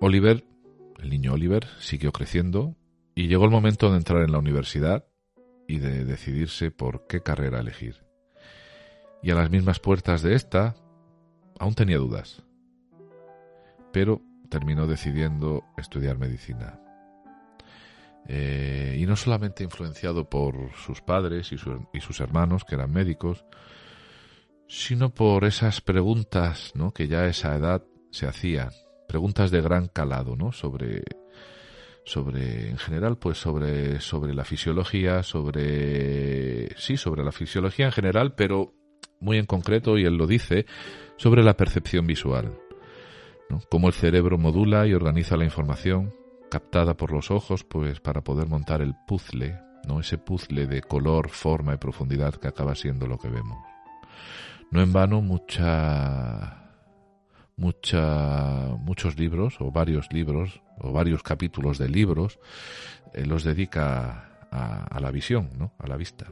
Oliver, 0.01 0.45
el 1.01 1.11
niño 1.11 1.35
Oliver, 1.35 1.67
siguió 1.79 2.13
creciendo 2.13 2.75
y 3.15 3.29
llegó 3.29 3.45
el 3.45 3.51
momento 3.51 3.91
de 3.91 3.99
entrar 3.99 4.23
en 4.23 4.33
la 4.33 4.39
universidad 4.39 5.05
y 5.69 5.79
de 5.79 6.05
decidirse 6.05 6.71
por 6.71 7.07
qué 7.07 7.21
carrera 7.23 7.61
elegir 7.61 8.13
y 9.23 9.31
a 9.31 9.35
las 9.37 9.51
mismas 9.51 9.79
puertas 9.79 10.23
de 10.23 10.35
esta 10.35 10.75
aún 11.59 11.75
tenía 11.75 11.99
dudas. 11.99 12.43
Pero 13.93 14.21
terminó 14.51 14.87
decidiendo 14.87 15.65
estudiar 15.77 16.19
medicina. 16.19 16.81
Eh, 18.27 18.97
y 18.99 19.07
no 19.07 19.17
solamente 19.17 19.65
influenciado 19.65 20.29
por 20.29 20.73
sus 20.75 21.01
padres 21.01 21.53
y, 21.53 21.59
sus 22.01 22.21
hermanos, 22.21 22.65
que 22.65 22.75
eran 22.75 22.93
médicos, 22.93 23.45
sino 24.69 25.11
por 25.11 25.45
esas 25.45 25.81
preguntas 25.81 26.73
¿no? 26.75 26.93
que 26.93 27.09
ya 27.09 27.21
a 27.21 27.29
esa 27.29 27.55
edad 27.57 27.85
se 28.11 28.27
hacían, 28.27 28.71
preguntas 29.09 29.51
de 29.51 29.61
gran 29.61 29.89
calado, 29.89 30.37
¿no? 30.37 30.53
sobre, 30.53 31.03
sobre 32.05 32.71
en 32.71 32.79
general, 32.79 33.17
pues 33.17 33.39
sobre, 33.39 34.01
sobre 34.01 34.35
la 34.35 34.45
fisiología, 34.45 35.23
sobre 35.23 36.77
sí, 36.77 36.97
sobre 36.97 37.25
la 37.25 37.33
fisiología 37.33 37.87
en 37.87 37.93
general, 37.93 38.35
pero 38.35 38.75
muy 39.21 39.39
en 39.39 39.47
concreto, 39.47 39.97
y 39.99 40.05
él 40.05 40.17
lo 40.17 40.27
dice, 40.27 40.67
sobre 41.17 41.43
la 41.43 41.57
percepción 41.57 42.07
visual. 42.07 42.59
Cómo 43.71 43.89
el 43.89 43.95
cerebro 43.95 44.39
modula 44.39 44.87
y 44.87 44.95
organiza 44.95 45.37
la 45.37 45.45
información 45.45 46.15
captada 46.51 46.97
por 46.97 47.13
los 47.13 47.31
ojos, 47.31 47.65
pues 47.65 48.01
para 48.01 48.23
poder 48.23 48.49
montar 48.49 48.83
el 48.83 48.95
puzzle, 49.07 49.59
¿no? 49.87 50.01
ese 50.01 50.19
puzzle 50.19 50.67
de 50.67 50.83
color, 50.83 51.31
forma 51.31 51.75
y 51.75 51.79
profundidad 51.79 52.35
que 52.35 52.49
acaba 52.49 52.75
siendo 52.75 53.07
lo 53.07 53.19
que 53.19 53.29
vemos. 53.29 53.59
No 54.71 54.83
en 54.83 54.93
vano 54.93 55.21
mucha, 55.21 56.62
mucha, 57.57 58.69
muchos 58.79 59.19
libros 59.19 59.57
o 59.61 59.71
varios 59.71 60.13
libros 60.13 60.63
o 60.79 60.93
varios 60.93 61.23
capítulos 61.23 61.79
de 61.79 61.89
libros 61.89 62.39
eh, 63.13 63.25
los 63.27 63.45
dedica 63.45 64.29
a, 64.51 65.01
la 65.01 65.11
visión, 65.11 65.51
¿no? 65.57 65.73
a 65.79 65.87
la 65.87 65.97
vista. 65.97 66.31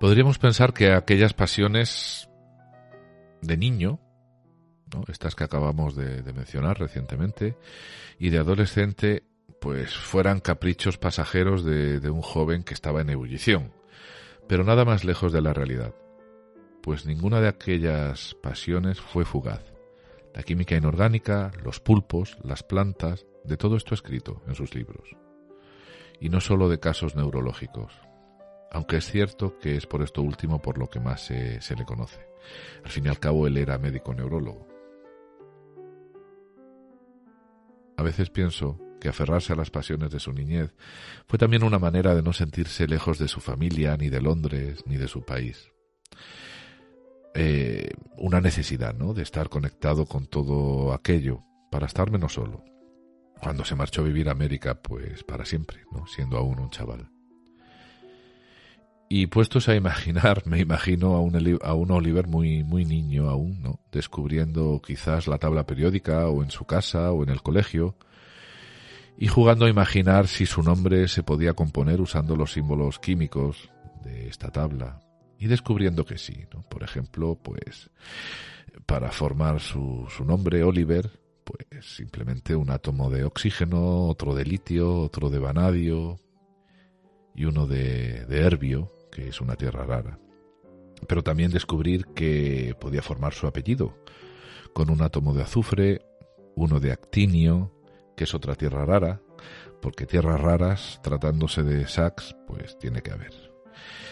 Podríamos 0.00 0.38
pensar 0.38 0.72
que 0.72 0.92
aquellas 0.92 1.34
pasiones 1.34 2.28
de 3.42 3.56
niño, 3.56 4.00
estas 5.08 5.34
que 5.34 5.44
acabamos 5.44 5.96
de, 5.96 6.22
mencionar 6.32 6.78
recientemente, 6.78 7.56
y 8.18 8.30
de 8.30 8.38
adolescente, 8.38 9.24
pues 9.60 9.94
fueran 9.94 10.40
caprichos 10.40 10.96
pasajeros 10.96 11.64
de 11.64 12.10
un 12.10 12.22
joven 12.22 12.62
que 12.62 12.74
estaba 12.74 13.00
en 13.00 13.10
ebullición, 13.10 13.72
pero 14.48 14.64
nada 14.64 14.84
más 14.84 15.04
lejos 15.04 15.32
de 15.32 15.42
la 15.42 15.52
realidad, 15.52 15.94
pues 16.86 17.04
ninguna 17.04 17.40
de 17.40 17.48
aquellas 17.48 18.36
pasiones 18.36 19.00
fue 19.00 19.24
fugaz. 19.24 19.74
La 20.32 20.44
química 20.44 20.76
inorgánica, 20.76 21.50
los 21.64 21.80
pulpos, 21.80 22.38
las 22.44 22.62
plantas, 22.62 23.26
de 23.42 23.56
todo 23.56 23.76
esto 23.76 23.92
escrito 23.92 24.40
en 24.46 24.54
sus 24.54 24.72
libros. 24.72 25.16
Y 26.20 26.28
no 26.28 26.40
solo 26.40 26.68
de 26.68 26.78
casos 26.78 27.16
neurológicos, 27.16 27.92
aunque 28.70 28.98
es 28.98 29.10
cierto 29.10 29.58
que 29.58 29.74
es 29.74 29.84
por 29.84 30.00
esto 30.00 30.22
último 30.22 30.62
por 30.62 30.78
lo 30.78 30.88
que 30.88 31.00
más 31.00 31.22
se, 31.22 31.58
le 31.76 31.84
conoce. 31.84 32.20
Al 32.84 32.90
fin 32.92 33.06
y 33.06 33.08
al 33.08 33.18
cabo, 33.18 33.48
él 33.48 33.56
era 33.56 33.78
médico 33.78 34.14
neurólogo. 34.14 34.68
A 37.96 38.02
veces 38.04 38.30
pienso 38.30 38.78
que 39.00 39.08
aferrarse 39.08 39.52
a 39.52 39.56
las 39.56 39.70
pasiones 39.70 40.12
de 40.12 40.20
su 40.20 40.32
niñez 40.32 40.72
fue 41.26 41.36
también 41.36 41.64
una 41.64 41.80
manera 41.80 42.14
de 42.14 42.22
no 42.22 42.32
sentirse 42.32 42.86
lejos 42.86 43.18
de 43.18 43.26
su 43.26 43.40
familia, 43.40 43.96
ni 43.96 44.08
de 44.08 44.20
Londres, 44.20 44.84
ni 44.86 44.96
de 44.96 45.08
su 45.08 45.24
país. 45.24 45.72
Eh, 47.38 47.90
una 48.16 48.40
necesidad, 48.40 48.94
¿no? 48.94 49.12
De 49.12 49.22
estar 49.22 49.50
conectado 49.50 50.06
con 50.06 50.26
todo 50.26 50.94
aquello, 50.94 51.44
para 51.70 51.84
estar 51.84 52.10
menos 52.10 52.32
solo. 52.32 52.64
Cuando 53.42 53.62
se 53.66 53.74
marchó 53.74 54.00
a 54.00 54.04
vivir 54.04 54.30
a 54.30 54.32
América, 54.32 54.80
pues 54.80 55.22
para 55.22 55.44
siempre, 55.44 55.80
¿no? 55.92 56.06
Siendo 56.06 56.38
aún 56.38 56.58
un 56.58 56.70
chaval. 56.70 57.10
Y 59.10 59.26
puestos 59.26 59.68
a 59.68 59.74
imaginar, 59.74 60.44
me 60.46 60.60
imagino 60.60 61.14
a 61.14 61.20
un, 61.20 61.58
a 61.62 61.74
un 61.74 61.90
Oliver 61.90 62.26
muy, 62.26 62.64
muy 62.64 62.86
niño 62.86 63.28
aún, 63.28 63.60
¿no? 63.60 63.80
Descubriendo 63.92 64.80
quizás 64.80 65.26
la 65.26 65.36
tabla 65.36 65.66
periódica 65.66 66.28
o 66.28 66.42
en 66.42 66.50
su 66.50 66.64
casa 66.64 67.12
o 67.12 67.22
en 67.22 67.28
el 67.28 67.42
colegio 67.42 67.98
y 69.18 69.28
jugando 69.28 69.66
a 69.66 69.70
imaginar 69.70 70.26
si 70.26 70.46
su 70.46 70.62
nombre 70.62 71.06
se 71.08 71.22
podía 71.22 71.52
componer 71.52 72.00
usando 72.00 72.34
los 72.34 72.52
símbolos 72.52 72.98
químicos 72.98 73.70
de 74.04 74.28
esta 74.28 74.50
tabla 74.50 75.00
y 75.38 75.46
descubriendo 75.46 76.04
que 76.04 76.18
sí, 76.18 76.46
¿no? 76.52 76.62
Por 76.62 76.82
ejemplo, 76.82 77.38
pues 77.42 77.90
para 78.86 79.10
formar 79.10 79.60
su, 79.60 80.06
su 80.08 80.24
nombre 80.24 80.62
Oliver, 80.62 81.10
pues 81.44 81.96
simplemente 81.96 82.56
un 82.56 82.70
átomo 82.70 83.10
de 83.10 83.24
oxígeno, 83.24 84.06
otro 84.06 84.34
de 84.34 84.44
litio, 84.44 85.00
otro 85.00 85.30
de 85.30 85.38
vanadio 85.38 86.18
y 87.34 87.44
uno 87.44 87.66
de, 87.66 88.24
de 88.26 88.40
herbio 88.40 88.92
que 89.10 89.28
es 89.28 89.40
una 89.40 89.56
tierra 89.56 89.84
rara. 89.84 90.18
Pero 91.08 91.22
también 91.22 91.50
descubrir 91.50 92.06
que 92.14 92.74
podía 92.80 93.02
formar 93.02 93.32
su 93.32 93.46
apellido, 93.46 93.96
con 94.72 94.90
un 94.90 95.02
átomo 95.02 95.32
de 95.32 95.42
azufre, 95.42 96.02
uno 96.54 96.80
de 96.80 96.92
actinio, 96.92 97.72
que 98.16 98.24
es 98.24 98.34
otra 98.34 98.54
tierra 98.54 98.84
rara, 98.84 99.22
porque 99.80 100.06
tierras 100.06 100.40
raras, 100.40 101.00
tratándose 101.02 101.62
de 101.62 101.86
sax, 101.86 102.34
pues 102.46 102.78
tiene 102.78 103.02
que 103.02 103.12
haber. 103.12 103.55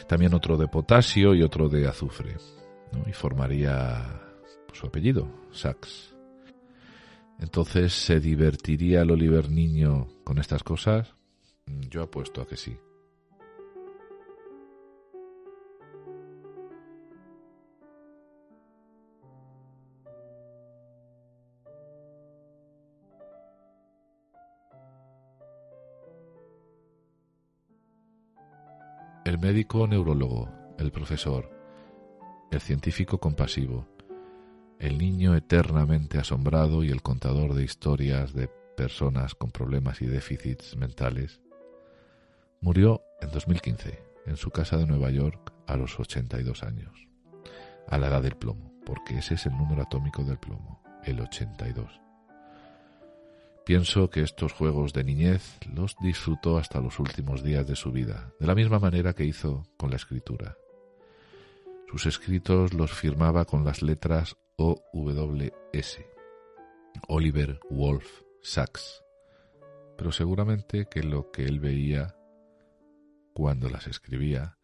También 0.09 0.35
otro 0.35 0.57
de 0.57 0.69
potasio 0.69 1.35
y 1.35 1.43
otro 1.43 1.69
de 1.69 1.87
azufre, 1.89 2.37
y 3.07 3.13
formaría 3.13 4.21
su 4.73 4.87
apellido, 4.87 5.29
Sax. 5.53 6.15
Entonces, 7.39 7.93
¿se 7.93 8.21
divertiría 8.21 9.03
el 9.03 9.11
Oliver 9.11 9.51
Niño 9.51 10.09
con 10.25 10.39
estas 10.39 10.63
cosas? 10.63 11.15
Yo 11.67 12.03
apuesto 12.03 12.41
a 12.43 12.47
que 12.47 12.57
sí. 12.57 12.77
El 29.35 29.41
médico 29.41 29.85
neurólogo, 29.89 30.49
el 30.79 30.93
profesor, 30.93 31.51
el 32.53 32.61
científico 32.61 33.19
compasivo, 33.19 33.89
el 34.79 34.97
niño 34.97 35.35
eternamente 35.35 36.19
asombrado 36.19 36.85
y 36.85 36.91
el 36.91 37.03
contador 37.03 37.55
de 37.55 37.65
historias 37.65 38.33
de 38.33 38.47
personas 38.77 39.35
con 39.35 39.51
problemas 39.51 40.01
y 40.03 40.07
déficits 40.07 40.77
mentales, 40.77 41.41
murió 42.61 43.03
en 43.21 43.31
2015 43.33 44.05
en 44.27 44.37
su 44.37 44.53
casa 44.53 44.77
de 44.77 44.87
Nueva 44.87 45.11
York 45.11 45.53
a 45.67 45.77
los 45.77 45.99
82 45.99 46.63
años, 46.63 47.09
a 47.89 47.99
la 47.99 48.07
edad 48.07 48.23
del 48.23 48.37
plomo, 48.37 48.73
porque 48.87 49.19
ese 49.19 49.35
es 49.35 49.47
el 49.47 49.57
número 49.57 49.83
atómico 49.83 50.23
del 50.23 50.39
plomo, 50.39 50.81
el 51.03 51.19
82. 51.19 52.04
Pienso 53.65 54.11
que 54.11 54.21
estos 54.21 54.53
juegos 54.53 54.93
de 54.93 55.05
niñez 55.05 55.59
los 55.75 55.97
disfrutó 56.03 56.59
hasta 56.59 56.81
los 56.81 56.99
últimos 56.99 57.43
días 57.43 57.67
de 57.67 57.77
su 57.77 57.93
vida, 57.93 58.35
de 58.39 58.47
la 58.47 58.55
misma 58.55 58.79
manera 58.79 59.15
que 59.15 59.25
hizo 59.25 59.67
con 59.79 59.89
la 59.89 59.97
escritura. 59.97 60.59
Sus 61.89 62.05
escritos 62.05 62.75
los 62.75 62.93
firmaba 62.93 63.47
con 63.47 63.65
las 63.65 63.81
letras 63.81 64.37
OWS, 64.59 65.99
Oliver 67.09 67.59
Wolf 67.71 68.23
Sachs, 68.43 69.03
pero 69.97 70.13
seguramente 70.13 70.87
que 70.91 71.03
lo 71.03 71.31
que 71.31 71.45
él 71.45 71.59
veía 71.59 72.15
cuando 73.33 73.71
las 73.71 73.87
escribía 73.87 74.59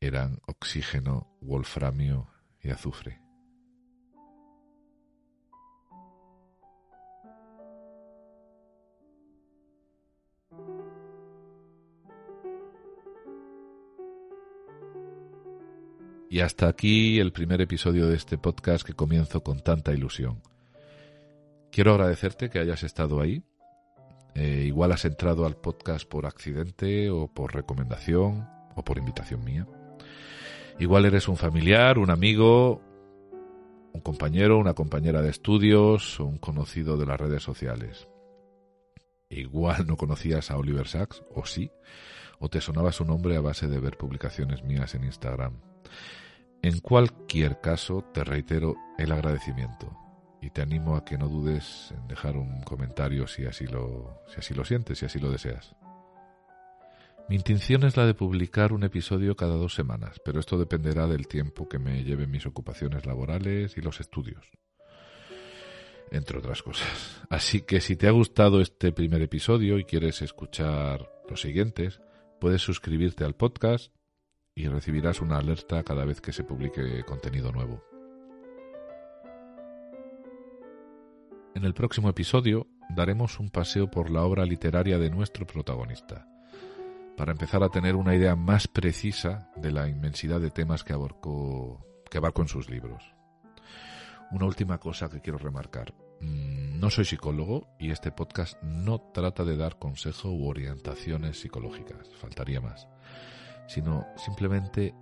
eran 0.00 0.40
oxígeno, 0.46 1.36
wolframio 1.42 2.30
y 2.62 2.70
azufre. 2.70 3.21
Y 16.32 16.40
hasta 16.40 16.66
aquí 16.66 17.20
el 17.20 17.30
primer 17.30 17.60
episodio 17.60 18.06
de 18.06 18.16
este 18.16 18.38
podcast 18.38 18.86
que 18.86 18.94
comienzo 18.94 19.42
con 19.42 19.60
tanta 19.60 19.92
ilusión. 19.92 20.40
Quiero 21.70 21.90
agradecerte 21.92 22.48
que 22.48 22.58
hayas 22.58 22.84
estado 22.84 23.20
ahí. 23.20 23.42
Eh, 24.34 24.64
igual 24.66 24.92
has 24.92 25.04
entrado 25.04 25.44
al 25.44 25.58
podcast 25.58 26.08
por 26.08 26.24
accidente 26.24 27.10
o 27.10 27.28
por 27.28 27.54
recomendación 27.54 28.48
o 28.74 28.82
por 28.82 28.96
invitación 28.96 29.44
mía. 29.44 29.66
Igual 30.78 31.04
eres 31.04 31.28
un 31.28 31.36
familiar, 31.36 31.98
un 31.98 32.08
amigo, 32.08 32.80
un 33.92 34.00
compañero, 34.00 34.56
una 34.56 34.72
compañera 34.72 35.20
de 35.20 35.28
estudios 35.28 36.18
o 36.18 36.24
un 36.24 36.38
conocido 36.38 36.96
de 36.96 37.04
las 37.04 37.20
redes 37.20 37.42
sociales. 37.42 38.08
Igual 39.28 39.86
no 39.86 39.98
conocías 39.98 40.50
a 40.50 40.56
Oliver 40.56 40.88
Sacks, 40.88 41.22
o 41.34 41.44
sí, 41.44 41.70
o 42.38 42.48
te 42.48 42.62
sonaba 42.62 42.90
su 42.90 43.04
nombre 43.04 43.36
a 43.36 43.42
base 43.42 43.68
de 43.68 43.80
ver 43.80 43.98
publicaciones 43.98 44.64
mías 44.64 44.94
en 44.94 45.04
Instagram. 45.04 45.60
En 46.62 46.78
cualquier 46.78 47.60
caso, 47.60 48.04
te 48.14 48.22
reitero 48.22 48.76
el 48.96 49.10
agradecimiento 49.10 49.98
y 50.40 50.50
te 50.50 50.62
animo 50.62 50.94
a 50.94 51.04
que 51.04 51.18
no 51.18 51.28
dudes 51.28 51.92
en 51.96 52.06
dejar 52.06 52.36
un 52.36 52.62
comentario 52.62 53.26
si 53.26 53.46
así 53.46 53.66
lo, 53.66 54.22
si 54.28 54.38
así 54.38 54.54
lo 54.54 54.64
sientes, 54.64 55.00
si 55.00 55.06
así 55.06 55.18
lo 55.18 55.32
deseas. 55.32 55.74
Mi 57.28 57.34
intención 57.34 57.82
es 57.82 57.96
la 57.96 58.06
de 58.06 58.14
publicar 58.14 58.72
un 58.72 58.84
episodio 58.84 59.34
cada 59.34 59.56
dos 59.56 59.74
semanas, 59.74 60.20
pero 60.24 60.38
esto 60.38 60.56
dependerá 60.56 61.08
del 61.08 61.26
tiempo 61.26 61.68
que 61.68 61.80
me 61.80 62.04
lleven 62.04 62.30
mis 62.30 62.46
ocupaciones 62.46 63.06
laborales 63.06 63.76
y 63.76 63.80
los 63.80 64.00
estudios, 64.00 64.44
entre 66.12 66.38
otras 66.38 66.62
cosas. 66.62 67.22
Así 67.28 67.62
que 67.62 67.80
si 67.80 67.96
te 67.96 68.06
ha 68.06 68.12
gustado 68.12 68.60
este 68.60 68.92
primer 68.92 69.22
episodio 69.22 69.80
y 69.80 69.84
quieres 69.84 70.22
escuchar 70.22 71.10
los 71.28 71.40
siguientes, 71.40 72.00
puedes 72.40 72.62
suscribirte 72.62 73.24
al 73.24 73.34
podcast 73.34 73.92
y 74.54 74.68
recibirás 74.68 75.20
una 75.20 75.38
alerta 75.38 75.82
cada 75.82 76.04
vez 76.04 76.20
que 76.20 76.32
se 76.32 76.44
publique 76.44 77.04
contenido 77.04 77.52
nuevo. 77.52 77.82
En 81.54 81.64
el 81.64 81.74
próximo 81.74 82.08
episodio 82.08 82.66
daremos 82.94 83.38
un 83.38 83.50
paseo 83.50 83.90
por 83.90 84.10
la 84.10 84.22
obra 84.22 84.44
literaria 84.44 84.98
de 84.98 85.10
nuestro 85.10 85.46
protagonista, 85.46 86.26
para 87.16 87.32
empezar 87.32 87.62
a 87.62 87.68
tener 87.68 87.94
una 87.94 88.14
idea 88.14 88.36
más 88.36 88.68
precisa 88.68 89.50
de 89.56 89.70
la 89.70 89.88
inmensidad 89.88 90.40
de 90.40 90.50
temas 90.50 90.82
que 90.82 90.92
abarcó, 90.92 91.86
que 92.10 92.18
abarcó 92.18 92.42
en 92.42 92.48
sus 92.48 92.68
libros. 92.68 93.14
Una 94.30 94.46
última 94.46 94.78
cosa 94.78 95.10
que 95.10 95.20
quiero 95.20 95.38
remarcar. 95.38 95.92
Mm, 96.20 96.80
no 96.80 96.90
soy 96.90 97.04
psicólogo 97.04 97.68
y 97.78 97.90
este 97.90 98.12
podcast 98.12 98.60
no 98.62 98.98
trata 99.12 99.44
de 99.44 99.56
dar 99.56 99.78
consejo 99.78 100.30
u 100.30 100.48
orientaciones 100.48 101.38
psicológicas, 101.38 102.08
faltaría 102.18 102.60
más 102.60 102.88
sino 103.72 104.06
simplemente 104.16 104.94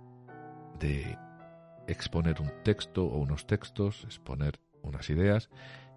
de 0.79 1.17
exponer 1.87 2.39
un 2.39 2.49
texto 2.63 3.03
o 3.03 3.17
unos 3.17 3.45
textos, 3.45 4.05
exponer 4.05 4.61
unas 4.81 5.09
ideas 5.09 5.49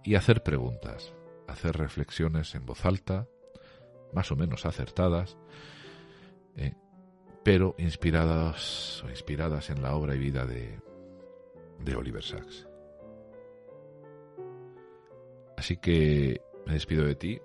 y 0.03 0.17
hacer 0.17 0.43
preguntas, 0.43 1.15
hacer 1.47 1.77
reflexiones 1.77 2.53
en 2.57 2.67
voz 2.67 2.85
alta, 2.85 3.29
más 4.13 4.33
o 4.33 4.37
menos 4.37 4.67
acertadas, 4.67 5.39
eh, 6.57 6.75
pero 7.45 7.77
inspiradas 7.79 9.05
o 9.05 9.09
inspiradas 9.09 9.71
en 9.71 9.81
la 9.81 9.95
obra 9.95 10.17
y 10.17 10.19
vida 10.19 10.45
de, 10.45 10.81
de 11.79 11.95
Oliver 11.95 12.25
Sacks. 12.25 12.67
Así 15.57 15.77
que 15.77 16.43
me 16.67 16.73
despido 16.73 17.05
de 17.05 17.15
ti, 17.15 17.41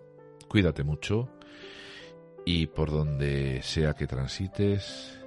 cuídate 0.48 0.84
mucho 0.84 1.30
y 2.46 2.66
por 2.66 2.90
donde 2.90 3.62
sea 3.62 3.94
que 3.94 4.08
transites, 4.08 5.19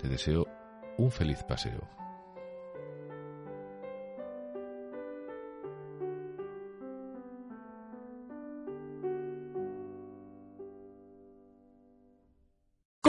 te 0.00 0.08
deseo 0.08 0.46
un 0.96 1.10
feliz 1.10 1.42
paseo. 1.42 1.99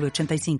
85 0.00 0.58